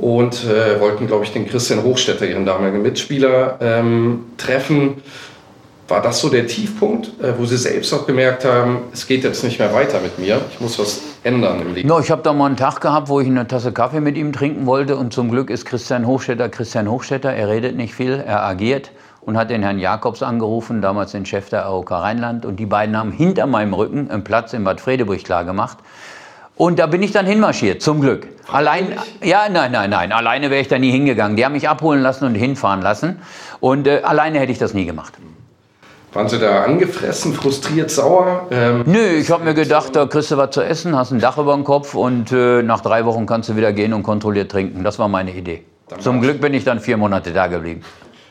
und 0.00 0.44
äh, 0.46 0.80
wollten, 0.80 1.06
glaube 1.06 1.24
ich, 1.24 1.32
den 1.32 1.46
Christian 1.46 1.82
Hochstetter, 1.82 2.26
ihren 2.26 2.46
damaligen 2.46 2.80
Mitspieler, 2.80 3.58
ähm, 3.60 4.24
treffen. 4.38 5.02
War 5.88 6.00
das 6.00 6.20
so 6.20 6.30
der 6.30 6.46
Tiefpunkt, 6.46 7.08
äh, 7.20 7.34
wo 7.36 7.44
Sie 7.44 7.58
selbst 7.58 7.92
auch 7.92 8.06
gemerkt 8.06 8.44
haben, 8.44 8.78
es 8.92 9.06
geht 9.06 9.24
jetzt 9.24 9.44
nicht 9.44 9.58
mehr 9.58 9.74
weiter 9.74 10.00
mit 10.00 10.18
mir, 10.18 10.40
ich 10.52 10.60
muss 10.60 10.78
was 10.78 11.00
ändern 11.22 11.60
im 11.60 11.74
Leben? 11.74 11.88
No, 11.88 12.00
ich 12.00 12.10
habe 12.10 12.22
da 12.22 12.32
mal 12.32 12.46
einen 12.46 12.56
Tag 12.56 12.80
gehabt, 12.80 13.08
wo 13.08 13.20
ich 13.20 13.26
eine 13.26 13.46
Tasse 13.46 13.72
Kaffee 13.72 14.00
mit 14.00 14.16
ihm 14.16 14.32
trinken 14.32 14.64
wollte 14.64 14.96
und 14.96 15.12
zum 15.12 15.30
Glück 15.30 15.50
ist 15.50 15.66
Christian 15.66 16.06
Hochstetter 16.06 16.48
Christian 16.48 16.88
Hochstetter, 16.88 17.32
er 17.32 17.48
redet 17.48 17.76
nicht 17.76 17.94
viel, 17.94 18.22
er 18.24 18.44
agiert 18.44 18.92
und 19.20 19.36
hat 19.36 19.50
den 19.50 19.62
Herrn 19.62 19.78
Jakobs 19.78 20.22
angerufen, 20.22 20.80
damals 20.80 21.12
den 21.12 21.26
Chef 21.26 21.50
der 21.50 21.66
AOK 21.66 21.90
Rheinland 21.90 22.46
und 22.46 22.56
die 22.56 22.66
beiden 22.66 22.96
haben 22.96 23.12
hinter 23.12 23.46
meinem 23.46 23.74
Rücken 23.74 24.10
einen 24.10 24.24
Platz 24.24 24.54
in 24.54 24.64
Bad 24.64 24.80
Fredeburg 24.80 25.22
klar 25.24 25.44
gemacht. 25.44 25.78
Und 26.60 26.78
da 26.78 26.86
bin 26.86 27.02
ich 27.02 27.10
dann 27.10 27.24
hinmarschiert, 27.24 27.80
zum 27.80 28.02
Glück. 28.02 28.28
Allein, 28.52 28.92
ja, 29.24 29.48
nein, 29.50 29.72
nein, 29.72 29.88
nein, 29.88 30.12
alleine 30.12 30.50
wäre 30.50 30.60
ich 30.60 30.68
da 30.68 30.78
nie 30.78 30.90
hingegangen. 30.90 31.34
Die 31.34 31.42
haben 31.46 31.54
mich 31.54 31.66
abholen 31.66 32.02
lassen 32.02 32.26
und 32.26 32.34
hinfahren 32.34 32.82
lassen. 32.82 33.22
Und 33.60 33.86
äh, 33.86 34.02
alleine 34.02 34.40
hätte 34.40 34.52
ich 34.52 34.58
das 34.58 34.74
nie 34.74 34.84
gemacht. 34.84 35.14
Waren 36.12 36.28
Sie 36.28 36.38
da 36.38 36.64
angefressen, 36.64 37.32
frustriert, 37.32 37.90
sauer? 37.90 38.46
Ähm, 38.50 38.82
Nö, 38.84 38.98
ich 38.98 39.30
habe 39.30 39.42
mir 39.44 39.54
gedacht, 39.54 39.96
da 39.96 40.04
kriegst 40.04 40.32
du 40.32 40.36
was 40.36 40.50
zu 40.50 40.60
essen, 40.60 40.94
hast 40.94 41.12
ein 41.12 41.18
Dach 41.18 41.38
über 41.38 41.54
dem 41.54 41.64
Kopf 41.64 41.94
und 41.94 42.30
äh, 42.30 42.62
nach 42.62 42.82
drei 42.82 43.06
Wochen 43.06 43.24
kannst 43.24 43.48
du 43.48 43.56
wieder 43.56 43.72
gehen 43.72 43.94
und 43.94 44.02
kontrolliert 44.02 44.50
trinken. 44.50 44.84
Das 44.84 44.98
war 44.98 45.08
meine 45.08 45.30
Idee. 45.30 45.64
Dann 45.88 46.00
Zum 46.00 46.20
Glück 46.20 46.42
bin 46.42 46.52
ich 46.52 46.64
dann 46.64 46.80
vier 46.80 46.98
Monate 46.98 47.32
da 47.32 47.46
geblieben. 47.46 47.80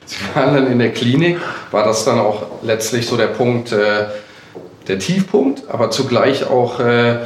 Sie 0.06 0.18
waren 0.36 0.54
dann 0.54 0.68
in 0.68 0.78
der 0.78 0.94
Klinik. 0.94 1.40
War 1.72 1.84
das 1.84 2.06
dann 2.06 2.20
auch 2.20 2.44
letztlich 2.62 3.08
so 3.08 3.18
der 3.18 3.30
Punkt, 3.30 3.72
äh, 3.72 4.06
der 4.88 5.00
Tiefpunkt, 5.00 5.64
aber 5.68 5.90
zugleich 5.90 6.48
auch 6.48 6.80
äh, 6.80 7.22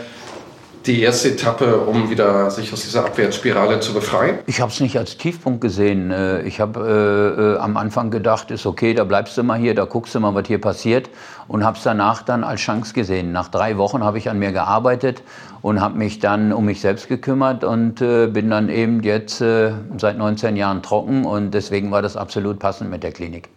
die 0.86 1.02
erste 1.02 1.30
Etappe, 1.30 1.78
um 1.78 2.10
wieder 2.10 2.52
sich 2.52 2.74
aus 2.74 2.82
dieser 2.84 3.06
Abwärtsspirale 3.06 3.80
zu 3.80 3.94
befreien? 3.94 4.40
Ich 4.48 4.62
habe 4.62 4.72
es 4.72 4.80
nicht 4.80 4.98
als 4.98 5.18
Tiefpunkt 5.18 5.62
gesehen. 5.62 6.12
Äh, 6.12 6.42
ich 6.44 6.60
habe 6.60 6.80
äh, 6.80 7.42
äh, 7.42 7.58
am 7.58 7.78
Anfang 7.78 8.12
gedacht, 8.12 8.52
ist 8.52 8.66
okay, 8.66 8.94
da 8.94 9.04
bleibst 9.04 9.38
du 9.38 9.44
mal 9.44 9.58
hier, 9.58 9.76
da 9.76 9.86
guckst 9.86 10.14
du 10.16 10.20
mal, 10.20 10.36
was 10.36 10.48
hier 10.48 10.60
passiert. 10.60 11.10
Und 11.48 11.64
habe 11.64 11.78
es 11.78 11.84
danach 11.84 12.22
dann 12.22 12.44
als 12.44 12.62
Chance 12.62 12.94
gesehen. 12.94 13.32
Nach 13.32 13.50
drei 13.50 13.78
Wochen 13.78 14.04
habe 14.04 14.18
ich 14.18 14.30
an 14.30 14.40
mir 14.40 14.52
gearbeitet 14.52 15.24
und 15.62 15.82
habe 15.82 15.98
mich 15.98 16.20
dann 16.20 16.54
um 16.54 16.66
mich 16.66 16.82
selbst 16.82 17.08
gekümmert 17.08 17.64
und 17.64 18.02
äh, 18.02 18.28
bin 18.28 18.50
dann 18.50 18.70
eben 18.70 19.04
jetzt 19.04 19.42
äh, 19.42 19.72
seit 19.98 20.18
19 20.18 20.56
Jahren 20.56 20.82
trocken. 20.82 21.26
Und 21.26 21.52
deswegen 21.52 21.92
war 21.92 22.02
das 22.02 22.18
absolut 22.18 22.60
passend 22.60 22.90
mit 22.90 23.04
der 23.04 23.12
Klinik. 23.12 23.50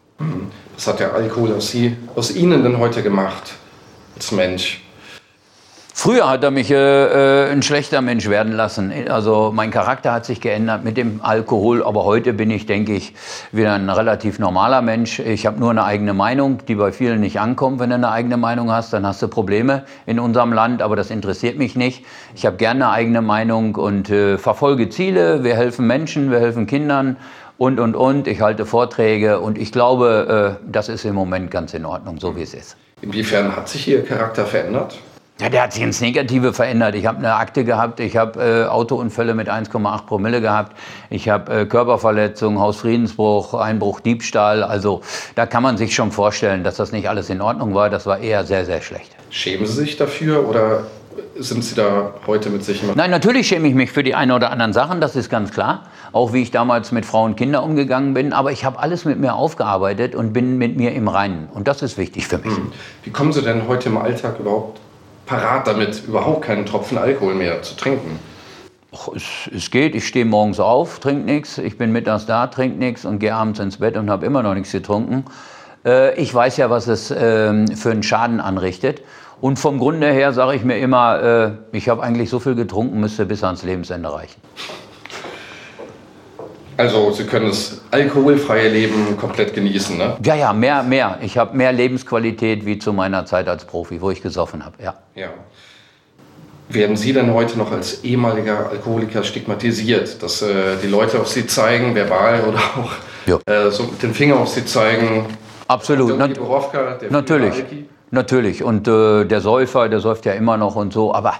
Was 0.74 0.86
hat 0.86 1.00
der 1.00 1.14
Alkohol 1.14 1.52
aus, 1.54 1.70
Sie, 1.70 1.96
aus 2.14 2.34
Ihnen 2.34 2.62
denn 2.62 2.78
heute 2.78 3.02
gemacht 3.02 3.54
als 4.16 4.32
Mensch? 4.32 4.85
Früher 5.98 6.28
hat 6.28 6.44
er 6.44 6.50
mich 6.50 6.70
äh, 6.70 6.74
äh, 7.46 7.50
ein 7.50 7.62
schlechter 7.62 8.02
Mensch 8.02 8.28
werden 8.28 8.52
lassen. 8.52 8.92
Also 9.08 9.50
mein 9.52 9.70
Charakter 9.70 10.12
hat 10.12 10.26
sich 10.26 10.42
geändert 10.42 10.84
mit 10.84 10.98
dem 10.98 11.20
Alkohol, 11.22 11.82
aber 11.82 12.04
heute 12.04 12.34
bin 12.34 12.50
ich, 12.50 12.66
denke 12.66 12.92
ich, 12.92 13.14
wieder 13.50 13.72
ein 13.72 13.88
relativ 13.88 14.38
normaler 14.38 14.82
Mensch. 14.82 15.20
Ich 15.20 15.46
habe 15.46 15.58
nur 15.58 15.70
eine 15.70 15.84
eigene 15.84 16.12
Meinung, 16.12 16.58
die 16.68 16.74
bei 16.74 16.92
vielen 16.92 17.20
nicht 17.20 17.40
ankommt. 17.40 17.80
Wenn 17.80 17.88
du 17.88 17.96
eine 17.96 18.10
eigene 18.10 18.36
Meinung 18.36 18.70
hast, 18.70 18.92
dann 18.92 19.06
hast 19.06 19.22
du 19.22 19.28
Probleme 19.28 19.84
in 20.04 20.20
unserem 20.20 20.52
Land, 20.52 20.82
aber 20.82 20.96
das 20.96 21.10
interessiert 21.10 21.56
mich 21.56 21.76
nicht. 21.76 22.04
Ich 22.34 22.44
habe 22.44 22.58
gerne 22.58 22.88
eine 22.88 22.92
eigene 22.92 23.22
Meinung 23.22 23.74
und 23.74 24.10
äh, 24.10 24.36
verfolge 24.36 24.90
Ziele. 24.90 25.44
Wir 25.44 25.56
helfen 25.56 25.86
Menschen, 25.86 26.30
wir 26.30 26.40
helfen 26.40 26.66
Kindern 26.66 27.16
und, 27.56 27.80
und, 27.80 27.96
und. 27.96 28.28
Ich 28.28 28.42
halte 28.42 28.66
Vorträge 28.66 29.40
und 29.40 29.56
ich 29.56 29.72
glaube, 29.72 30.58
äh, 30.60 30.70
das 30.70 30.90
ist 30.90 31.06
im 31.06 31.14
Moment 31.14 31.50
ganz 31.50 31.72
in 31.72 31.86
Ordnung, 31.86 32.20
so 32.20 32.36
wie 32.36 32.42
es 32.42 32.52
ist. 32.52 32.76
Inwiefern 33.00 33.56
hat 33.56 33.70
sich 33.70 33.88
Ihr 33.88 34.04
Charakter 34.04 34.44
verändert? 34.44 34.98
Ja, 35.38 35.50
der 35.50 35.64
hat 35.64 35.74
sich 35.74 35.82
ins 35.82 36.00
Negative 36.00 36.54
verändert. 36.54 36.94
Ich 36.94 37.04
habe 37.04 37.18
eine 37.18 37.34
Akte 37.34 37.64
gehabt, 37.64 38.00
ich 38.00 38.16
habe 38.16 38.40
äh, 38.42 38.64
Autounfälle 38.68 39.34
mit 39.34 39.50
1,8 39.50 40.06
Promille 40.06 40.40
gehabt, 40.40 40.74
ich 41.10 41.28
habe 41.28 41.52
äh, 41.52 41.66
Körperverletzung, 41.66 42.58
Hausfriedensbruch, 42.58 43.52
Einbruch, 43.52 44.00
Diebstahl. 44.00 44.62
Also 44.62 45.02
da 45.34 45.44
kann 45.44 45.62
man 45.62 45.76
sich 45.76 45.94
schon 45.94 46.10
vorstellen, 46.10 46.64
dass 46.64 46.76
das 46.76 46.90
nicht 46.90 47.10
alles 47.10 47.28
in 47.28 47.42
Ordnung 47.42 47.74
war. 47.74 47.90
Das 47.90 48.06
war 48.06 48.18
eher 48.18 48.44
sehr, 48.44 48.64
sehr 48.64 48.80
schlecht. 48.80 49.14
Schämen 49.28 49.66
Sie 49.66 49.74
sich 49.74 49.98
dafür 49.98 50.48
oder 50.48 50.86
sind 51.38 51.62
Sie 51.62 51.74
da 51.74 52.14
heute 52.26 52.48
mit 52.48 52.64
sich? 52.64 52.82
Nein, 52.94 53.10
natürlich 53.10 53.46
schäme 53.46 53.68
ich 53.68 53.74
mich 53.74 53.92
für 53.92 54.02
die 54.02 54.14
einen 54.14 54.32
oder 54.32 54.50
anderen 54.50 54.72
Sachen, 54.72 55.02
das 55.02 55.16
ist 55.16 55.28
ganz 55.28 55.50
klar. 55.50 55.82
Auch 56.12 56.32
wie 56.32 56.40
ich 56.40 56.50
damals 56.50 56.92
mit 56.92 57.04
Frauen 57.04 57.32
und 57.32 57.36
Kindern 57.36 57.62
umgegangen 57.62 58.14
bin. 58.14 58.32
Aber 58.32 58.52
ich 58.52 58.64
habe 58.64 58.78
alles 58.78 59.04
mit 59.04 59.20
mir 59.20 59.34
aufgearbeitet 59.34 60.14
und 60.14 60.32
bin 60.32 60.56
mit 60.56 60.78
mir 60.78 60.92
im 60.92 61.08
Reinen. 61.08 61.48
Und 61.52 61.68
das 61.68 61.82
ist 61.82 61.98
wichtig 61.98 62.26
für 62.26 62.38
mich. 62.38 62.56
Hm. 62.56 62.72
Wie 63.04 63.10
kommen 63.10 63.34
Sie 63.34 63.42
denn 63.42 63.68
heute 63.68 63.90
im 63.90 63.98
Alltag 63.98 64.40
überhaupt 64.40 64.80
parat 65.26 65.66
damit, 65.66 66.04
überhaupt 66.06 66.42
keinen 66.42 66.64
Tropfen 66.64 66.96
Alkohol 66.96 67.34
mehr 67.34 67.62
zu 67.62 67.76
trinken? 67.76 68.18
Es, 69.14 69.50
es, 69.54 69.70
geht, 69.70 69.94
ich 69.94 70.06
stehe 70.06 70.24
morgens 70.24 70.58
auf, 70.58 71.00
trinke 71.00 71.24
nichts, 71.24 71.58
ich 71.58 71.76
bin 71.76 71.92
mittags 71.92 72.24
da, 72.24 72.46
trinke 72.46 72.78
nichts 72.78 73.04
und 73.04 73.18
gehe 73.18 73.34
abends 73.34 73.60
ins 73.60 73.78
Bett 73.78 73.96
und 73.96 74.08
habe 74.08 74.24
immer 74.24 74.42
noch 74.42 74.54
nichts 74.54 74.72
getrunken. 74.72 75.24
Äh, 75.84 76.14
ich 76.20 76.32
weiß 76.32 76.56
ja, 76.56 76.70
was 76.70 76.86
es 76.86 77.10
äh, 77.10 77.66
für 77.76 77.90
einen 77.90 78.02
Schaden 78.02 78.40
anrichtet. 78.40 79.02
Und 79.40 79.58
vom 79.58 79.78
Grunde 79.78 80.10
her 80.10 80.32
sage 80.32 80.56
ich 80.56 80.64
mir 80.64 80.78
immer, 80.78 81.22
äh, 81.22 81.50
ich 81.76 81.90
habe 81.90 82.02
eigentlich 82.02 82.30
so 82.30 82.38
viel 82.38 82.54
getrunken, 82.54 83.00
müsste 83.00 83.26
bis 83.26 83.44
ans 83.44 83.62
Lebensende 83.64 84.10
reichen. 84.10 84.40
Also 86.76 87.10
Sie 87.12 87.24
können 87.24 87.46
das 87.46 87.80
alkoholfreie 87.90 88.68
Leben 88.68 89.16
komplett 89.16 89.54
genießen, 89.54 89.96
ne? 89.96 90.16
Ja, 90.22 90.34
ja, 90.34 90.52
mehr, 90.52 90.82
mehr. 90.82 91.18
Ich 91.22 91.38
habe 91.38 91.56
mehr 91.56 91.72
Lebensqualität 91.72 92.66
wie 92.66 92.78
zu 92.78 92.92
meiner 92.92 93.24
Zeit 93.24 93.48
als 93.48 93.64
Profi, 93.64 94.00
wo 94.00 94.10
ich 94.10 94.22
gesoffen 94.22 94.64
habe, 94.64 94.82
ja. 94.82 94.94
ja. 95.14 95.28
Werden 96.68 96.96
Sie 96.96 97.12
denn 97.12 97.32
heute 97.32 97.56
noch 97.58 97.72
als 97.72 98.04
ehemaliger 98.04 98.68
Alkoholiker 98.68 99.22
stigmatisiert, 99.22 100.22
dass 100.22 100.42
äh, 100.42 100.76
die 100.82 100.88
Leute 100.88 101.20
auf 101.20 101.28
Sie 101.28 101.46
zeigen, 101.46 101.94
verbal 101.94 102.42
oder 102.42 102.58
auch 102.58 102.92
äh, 103.46 103.70
so 103.70 103.84
mit 103.84 104.02
dem 104.02 104.12
Finger 104.12 104.36
auf 104.36 104.48
Sie 104.48 104.64
zeigen? 104.64 105.26
Absolut. 105.68 106.18
Na, 106.18 106.26
Borowka, 106.26 106.98
natürlich. 107.08 107.54
Alki? 107.54 107.88
Natürlich. 108.10 108.62
Und 108.62 108.86
äh, 108.86 109.24
der 109.24 109.40
Säufer, 109.40 109.88
der 109.88 110.00
säuft 110.00 110.26
ja 110.26 110.32
immer 110.32 110.56
noch 110.56 110.76
und 110.76 110.92
so. 110.92 111.12
Aber 111.12 111.34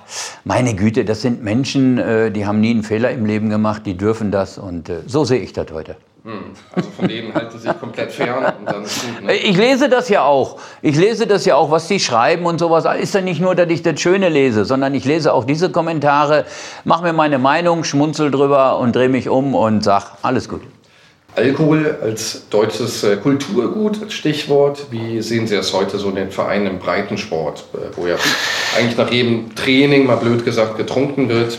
meine 0.44 0.75
Güte, 0.75 1.04
das 1.04 1.23
sind 1.23 1.42
Menschen, 1.42 1.99
äh, 1.99 2.30
die 2.30 2.46
haben 2.46 2.61
nie 2.61 2.70
einen 2.70 2.82
Fehler 2.82 3.11
im 3.11 3.25
Leben 3.25 3.50
gemacht, 3.50 3.82
die 3.87 3.96
dürfen 3.96 4.30
das. 4.32 4.58
Und 4.58 4.88
äh, 4.88 5.00
so 5.06 5.25
sehe 5.25 5.40
ich 5.40 5.52
das 5.52 5.66
heute. 5.73 5.96
Hm. 6.25 6.40
Also 6.73 6.90
von 6.90 7.06
denen 7.06 7.32
halten 7.32 7.56
Sie 7.56 7.68
sich 7.68 7.78
komplett 7.78 8.11
fern 8.11 8.52
und 8.58 8.66
dann 8.66 8.82
ist 8.82 9.00
gut, 9.00 9.23
ne? 9.23 9.32
Ich 9.32 9.56
lese 9.56 9.88
das 9.88 10.08
ja 10.08 10.25
auch. 10.25 10.58
Ich 10.82 10.96
lese 10.96 11.28
das 11.28 11.44
ja 11.44 11.54
auch, 11.54 11.70
was 11.70 11.87
die 11.87 12.00
schreiben 12.00 12.46
und 12.46 12.58
sowas. 12.58 12.85
Ist 13.00 13.14
ja 13.14 13.20
nicht 13.20 13.40
nur, 13.40 13.54
dass 13.54 13.70
ich 13.70 13.82
das 13.82 14.00
Schöne 14.00 14.28
lese, 14.28 14.64
sondern 14.64 14.92
ich 14.94 15.04
lese 15.04 15.32
auch 15.32 15.44
diese 15.44 15.70
Kommentare, 15.70 16.44
mache 16.82 17.04
mir 17.04 17.12
meine 17.12 17.38
Meinung, 17.38 17.85
schmunzel 17.85 18.32
drüber 18.32 18.80
und 18.80 18.96
drehe 18.96 19.08
mich 19.08 19.28
um 19.28 19.54
und 19.54 19.85
sage, 19.85 20.06
alles 20.23 20.49
gut. 20.49 20.62
Alkohol 21.37 21.99
als 22.02 22.49
deutsches 22.49 23.05
äh, 23.05 23.16
Kulturgut 23.16 24.02
als 24.02 24.14
Stichwort. 24.14 24.87
Wie 24.90 25.21
sehen 25.21 25.47
Sie 25.47 25.55
das 25.55 25.73
heute 25.73 25.99
so 25.99 26.09
in 26.09 26.16
den 26.16 26.31
Vereinen 26.31 26.66
im 26.66 26.78
Breitensport, 26.78 27.66
äh, 27.75 27.95
wo 27.95 28.07
ja 28.07 28.16
eigentlich 28.76 28.97
nach 28.97 29.11
jedem 29.11 29.55
Training, 29.55 30.07
mal 30.07 30.16
blöd 30.16 30.45
gesagt, 30.45 30.78
getrunken 30.78 31.28
wird? 31.28 31.59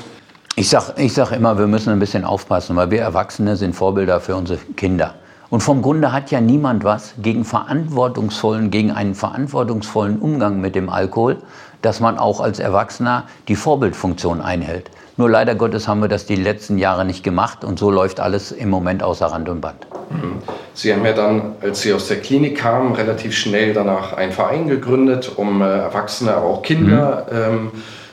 Ich 0.55 0.69
sage 0.69 0.93
ich 0.97 1.13
sag 1.13 1.31
immer, 1.31 1.59
wir 1.59 1.67
müssen 1.67 1.91
ein 1.91 1.99
bisschen 1.99 2.25
aufpassen, 2.25 2.75
weil 2.75 2.89
wir 2.89 3.01
Erwachsene 3.01 3.55
sind 3.55 3.75
Vorbilder 3.75 4.19
für 4.19 4.35
unsere 4.35 4.59
Kinder. 4.75 5.13
Und 5.49 5.61
vom 5.61 5.83
Grunde 5.83 6.11
hat 6.11 6.31
ja 6.31 6.41
niemand 6.41 6.83
was 6.83 7.13
gegen 7.21 7.45
verantwortungsvollen, 7.45 8.71
gegen 8.71 8.91
einen 8.91 9.13
verantwortungsvollen 9.13 10.17
Umgang 10.17 10.59
mit 10.59 10.73
dem 10.73 10.89
Alkohol, 10.89 11.37
dass 11.83 11.99
man 11.99 12.17
auch 12.17 12.41
als 12.41 12.57
Erwachsener 12.57 13.25
die 13.47 13.55
Vorbildfunktion 13.55 14.41
einhält. 14.41 14.89
Nur 15.17 15.29
leider 15.31 15.55
Gottes 15.55 15.87
haben 15.87 16.01
wir 16.01 16.07
das 16.07 16.27
die 16.27 16.35
letzten 16.35 16.77
Jahre 16.77 17.03
nicht 17.03 17.23
gemacht 17.23 17.63
und 17.63 17.79
so 17.79 17.89
läuft 17.89 18.19
alles 18.19 18.51
im 18.51 18.69
Moment 18.69 19.01
außer 19.01 19.25
Rand 19.25 19.49
und 19.49 19.61
Band. 19.61 19.87
Mhm. 20.11 20.37
Sie 20.75 20.93
haben 20.93 21.03
ja 21.03 21.13
dann, 21.13 21.55
als 21.59 21.81
Sie 21.81 21.91
aus 21.91 22.07
der 22.07 22.17
Klinik 22.17 22.59
kamen, 22.59 22.93
relativ 22.93 23.35
schnell 23.35 23.73
danach 23.73 24.13
einen 24.13 24.31
Verein 24.31 24.67
gegründet, 24.67 25.31
um 25.35 25.63
äh, 25.63 25.65
Erwachsene, 25.65 26.35
aber 26.35 26.45
auch 26.45 26.61
Kinder 26.61 27.25
mhm. 27.31 27.37
ähm, 27.37 27.71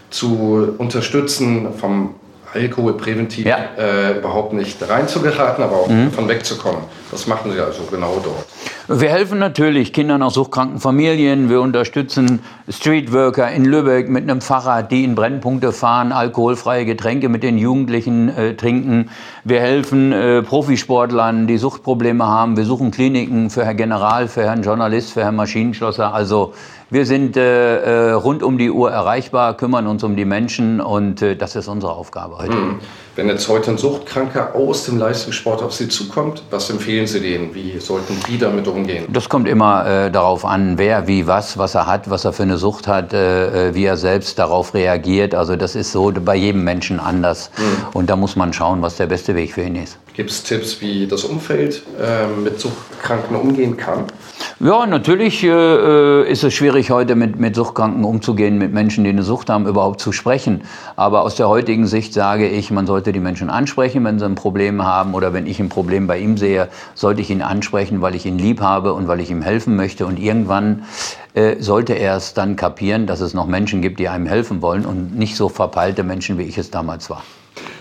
zu 0.08 0.74
unterstützen, 0.78 1.74
vom 1.78 2.14
Alkohol 2.54 2.96
präventiv 2.96 3.44
ja. 3.44 3.58
äh, 3.76 4.18
überhaupt 4.18 4.54
nicht 4.54 4.78
reinzugeraten, 4.88 5.62
aber 5.62 5.76
auch 5.76 5.88
mhm. 5.88 6.06
davon 6.06 6.28
wegzukommen. 6.28 6.82
Was 7.10 7.26
machen 7.26 7.52
Sie 7.52 7.60
also 7.60 7.82
genau 7.90 8.18
dort? 8.24 8.46
Wir 8.86 9.08
helfen 9.08 9.38
natürlich 9.38 9.94
Kindern 9.94 10.22
aus 10.22 10.34
suchtkranken 10.34 10.78
Familien. 10.78 11.48
Wir 11.48 11.62
unterstützen 11.62 12.40
Streetworker 12.68 13.50
in 13.50 13.64
Lübeck 13.64 14.10
mit 14.10 14.24
einem 14.24 14.42
Fahrrad, 14.42 14.92
die 14.92 15.04
in 15.04 15.14
Brennpunkte 15.14 15.72
fahren, 15.72 16.12
alkoholfreie 16.12 16.84
Getränke 16.84 17.30
mit 17.30 17.42
den 17.42 17.56
Jugendlichen 17.56 18.28
äh, 18.28 18.56
trinken. 18.56 19.08
Wir 19.42 19.60
helfen 19.60 20.12
äh, 20.12 20.42
Profisportlern, 20.42 21.46
die 21.46 21.56
Suchtprobleme 21.56 22.26
haben. 22.26 22.58
Wir 22.58 22.66
suchen 22.66 22.90
Kliniken 22.90 23.48
für 23.48 23.64
Herrn 23.64 23.78
General, 23.78 24.28
für 24.28 24.42
Herrn 24.42 24.62
Journalist, 24.62 25.14
für 25.14 25.22
Herrn 25.22 25.36
Maschinenschlosser. 25.36 26.12
Also 26.12 26.52
wir 26.94 27.06
sind 27.06 27.36
äh, 27.36 28.10
äh, 28.10 28.12
rund 28.12 28.44
um 28.44 28.56
die 28.56 28.70
Uhr 28.70 28.88
erreichbar, 28.88 29.56
kümmern 29.56 29.88
uns 29.88 30.04
um 30.04 30.14
die 30.14 30.24
Menschen 30.24 30.80
und 30.80 31.22
äh, 31.22 31.34
das 31.34 31.56
ist 31.56 31.66
unsere 31.66 31.92
Aufgabe 31.92 32.38
heute. 32.38 32.52
Hm. 32.52 32.78
Wenn 33.16 33.28
jetzt 33.28 33.48
heute 33.48 33.72
ein 33.72 33.78
Suchtkranker 33.78 34.54
aus 34.54 34.84
dem 34.84 34.98
Leistungssport 34.98 35.60
auf 35.60 35.72
Sie 35.72 35.88
zukommt, 35.88 36.44
was 36.50 36.70
empfehlen 36.70 37.08
Sie 37.08 37.18
denen? 37.18 37.52
Wie 37.52 37.80
sollten 37.80 38.16
die 38.28 38.38
damit 38.38 38.68
umgehen? 38.68 39.06
Das 39.12 39.28
kommt 39.28 39.48
immer 39.48 39.84
äh, 39.84 40.10
darauf 40.12 40.44
an, 40.44 40.78
wer, 40.78 41.08
wie, 41.08 41.26
was, 41.26 41.58
was 41.58 41.74
er 41.74 41.88
hat, 41.88 42.10
was 42.10 42.24
er 42.24 42.32
für 42.32 42.44
eine 42.44 42.58
Sucht 42.58 42.86
hat, 42.86 43.12
äh, 43.12 43.70
äh 43.70 43.74
wie 43.74 43.86
er 43.86 43.96
selbst 43.96 44.38
darauf 44.38 44.72
reagiert. 44.72 45.34
Also 45.34 45.56
das 45.56 45.74
ist 45.74 45.90
so 45.90 46.12
bei 46.12 46.36
jedem 46.36 46.62
Menschen 46.62 47.00
anders. 47.00 47.50
Hm. 47.56 47.64
Und 47.92 48.08
da 48.08 48.14
muss 48.14 48.36
man 48.36 48.52
schauen, 48.52 48.82
was 48.82 48.96
der 48.98 49.06
beste 49.06 49.34
Weg 49.34 49.54
für 49.54 49.62
ihn 49.62 49.74
ist. 49.74 49.98
Gibt 50.14 50.30
es 50.30 50.44
Tipps, 50.44 50.80
wie 50.80 51.08
das 51.08 51.24
Umfeld 51.24 51.82
mit 52.44 52.60
Suchtkranken 52.60 53.34
umgehen 53.34 53.76
kann? 53.76 54.04
Ja, 54.60 54.86
natürlich 54.86 55.42
äh, 55.42 55.48
äh, 55.48 56.30
ist 56.30 56.44
es 56.44 56.54
schwierig, 56.54 56.92
heute 56.92 57.16
mit, 57.16 57.40
mit 57.40 57.56
Suchtkranken 57.56 58.04
umzugehen, 58.04 58.56
mit 58.56 58.72
Menschen, 58.72 59.02
die 59.02 59.10
eine 59.10 59.24
Sucht 59.24 59.50
haben, 59.50 59.66
überhaupt 59.66 60.00
zu 60.00 60.12
sprechen. 60.12 60.62
Aber 60.94 61.22
aus 61.22 61.34
der 61.34 61.48
heutigen 61.48 61.88
Sicht 61.88 62.14
sage 62.14 62.48
ich, 62.48 62.70
man 62.70 62.86
sollte 62.86 63.12
die 63.12 63.18
Menschen 63.18 63.50
ansprechen, 63.50 64.04
wenn 64.04 64.20
sie 64.20 64.26
ein 64.26 64.36
Problem 64.36 64.84
haben 64.84 65.14
oder 65.14 65.32
wenn 65.32 65.48
ich 65.48 65.58
ein 65.58 65.70
Problem 65.70 66.06
bei 66.06 66.18
ihm 66.18 66.36
sehe, 66.36 66.68
sollte 66.94 67.20
ich 67.20 67.30
ihn 67.30 67.42
ansprechen, 67.42 68.00
weil 68.00 68.14
ich 68.14 68.26
ihn 68.26 68.38
lieb 68.38 68.60
habe 68.60 68.92
und 68.92 69.08
weil 69.08 69.18
ich 69.18 69.30
ihm 69.32 69.42
helfen 69.42 69.74
möchte. 69.74 70.06
Und 70.06 70.20
irgendwann 70.20 70.84
äh, 71.34 71.56
sollte 71.58 71.94
er 71.94 72.16
es 72.16 72.32
dann 72.32 72.54
kapieren, 72.54 73.08
dass 73.08 73.20
es 73.20 73.34
noch 73.34 73.48
Menschen 73.48 73.82
gibt, 73.82 73.98
die 73.98 74.08
einem 74.08 74.26
helfen 74.26 74.62
wollen 74.62 74.86
und 74.86 75.18
nicht 75.18 75.34
so 75.34 75.48
verpeilte 75.48 76.04
Menschen, 76.04 76.38
wie 76.38 76.44
ich 76.44 76.58
es 76.58 76.70
damals 76.70 77.10
war. 77.10 77.24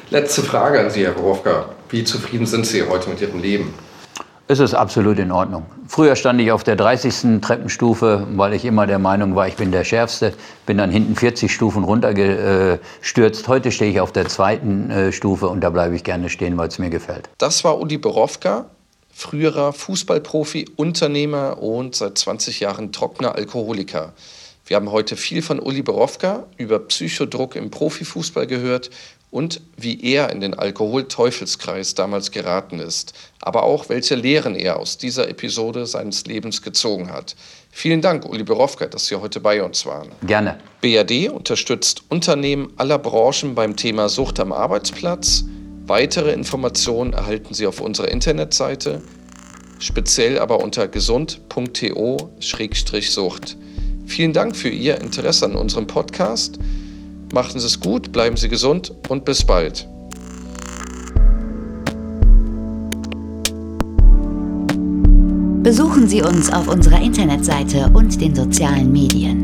Letzte 0.09 0.41
Frage 0.41 0.79
an 0.79 0.89
Sie, 0.89 1.03
Herr 1.05 1.11
Borowka. 1.11 1.65
Wie 1.89 2.03
zufrieden 2.03 2.47
sind 2.47 2.65
Sie 2.65 2.81
heute 2.81 3.11
mit 3.11 3.21
Ihrem 3.21 3.41
Leben? 3.41 3.73
Es 4.45 4.59
ist 4.59 4.73
absolut 4.73 5.19
in 5.19 5.31
Ordnung. 5.31 5.65
Früher 5.87 6.17
stand 6.17 6.41
ich 6.41 6.51
auf 6.51 6.65
der 6.65 6.75
30. 6.75 7.39
Treppenstufe, 7.39 8.27
weil 8.31 8.53
ich 8.53 8.65
immer 8.65 8.85
der 8.85 8.99
Meinung 8.99 9.37
war, 9.37 9.47
ich 9.47 9.55
bin 9.55 9.71
der 9.71 9.85
Schärfste. 9.85 10.33
Bin 10.65 10.77
dann 10.77 10.91
hinten 10.91 11.15
40 11.15 11.49
Stufen 11.49 11.85
runtergestürzt. 11.85 13.47
Heute 13.47 13.71
stehe 13.71 13.89
ich 13.89 14.01
auf 14.01 14.11
der 14.11 14.27
zweiten 14.27 14.89
äh, 14.89 15.11
Stufe 15.13 15.47
und 15.47 15.61
da 15.61 15.69
bleibe 15.69 15.95
ich 15.95 16.03
gerne 16.03 16.29
stehen, 16.29 16.57
weil 16.57 16.67
es 16.67 16.77
mir 16.77 16.89
gefällt. 16.89 17.29
Das 17.37 17.63
war 17.63 17.79
Uli 17.79 17.97
Borowka, 17.97 18.65
früherer 19.13 19.71
Fußballprofi, 19.71 20.67
Unternehmer 20.75 21.63
und 21.63 21.95
seit 21.95 22.17
20 22.17 22.59
Jahren 22.59 22.91
trockener 22.91 23.35
Alkoholiker. 23.35 24.11
Wir 24.65 24.75
haben 24.75 24.91
heute 24.91 25.15
viel 25.15 25.41
von 25.41 25.61
Uli 25.61 25.83
Borowka 25.83 26.43
über 26.57 26.79
Psychodruck 26.79 27.55
im 27.55 27.71
Profifußball 27.71 28.45
gehört 28.45 28.89
und 29.33 29.59
wie 29.75 29.99
er 30.13 30.29
in 30.29 30.39
den 30.41 30.53
Alkoholteufelskreis 30.53 31.95
damals 31.95 32.29
geraten 32.29 32.77
ist, 32.79 33.13
aber 33.41 33.63
auch 33.63 33.89
welche 33.89 34.13
Lehren 34.13 34.53
er 34.55 34.79
aus 34.79 34.99
dieser 34.99 35.27
Episode 35.27 35.87
seines 35.87 36.27
Lebens 36.27 36.61
gezogen 36.61 37.11
hat. 37.11 37.35
Vielen 37.71 38.01
Dank, 38.01 38.25
Uli 38.25 38.43
Borowka, 38.43 38.85
dass 38.85 39.07
Sie 39.07 39.15
heute 39.15 39.39
bei 39.39 39.63
uns 39.63 39.87
waren. 39.87 40.09
Gerne. 40.27 40.59
BRD 40.81 41.29
unterstützt 41.29 42.03
Unternehmen 42.09 42.73
aller 42.77 42.99
Branchen 42.99 43.55
beim 43.55 43.75
Thema 43.75 44.07
Sucht 44.07 44.39
am 44.39 44.51
Arbeitsplatz. 44.51 45.45
Weitere 45.87 46.31
Informationen 46.31 47.13
erhalten 47.13 47.55
Sie 47.55 47.65
auf 47.65 47.81
unserer 47.81 48.09
Internetseite, 48.09 49.01
speziell 49.79 50.37
aber 50.37 50.61
unter 50.61 50.87
gesund.to-sucht. 50.87 53.57
Vielen 54.05 54.33
Dank 54.33 54.55
für 54.55 54.69
Ihr 54.69 55.01
Interesse 55.01 55.45
an 55.45 55.55
unserem 55.55 55.87
Podcast. 55.87 56.59
Machen 57.33 57.59
Sie 57.59 57.65
es 57.65 57.79
gut, 57.79 58.11
bleiben 58.11 58.37
Sie 58.37 58.47
gesund 58.47 58.93
und 59.09 59.25
bis 59.25 59.43
bald. 59.43 59.87
Besuchen 65.63 66.07
Sie 66.07 66.21
uns 66.21 66.53
auf 66.53 66.67
unserer 66.67 67.01
Internetseite 67.01 67.89
und 67.91 68.21
den 68.21 68.35
sozialen 68.35 68.91
Medien. 68.91 69.41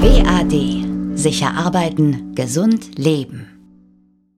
BAD. 0.00 1.18
Sicher 1.18 1.52
arbeiten, 1.56 2.36
gesund 2.36 2.98
leben. 2.98 3.53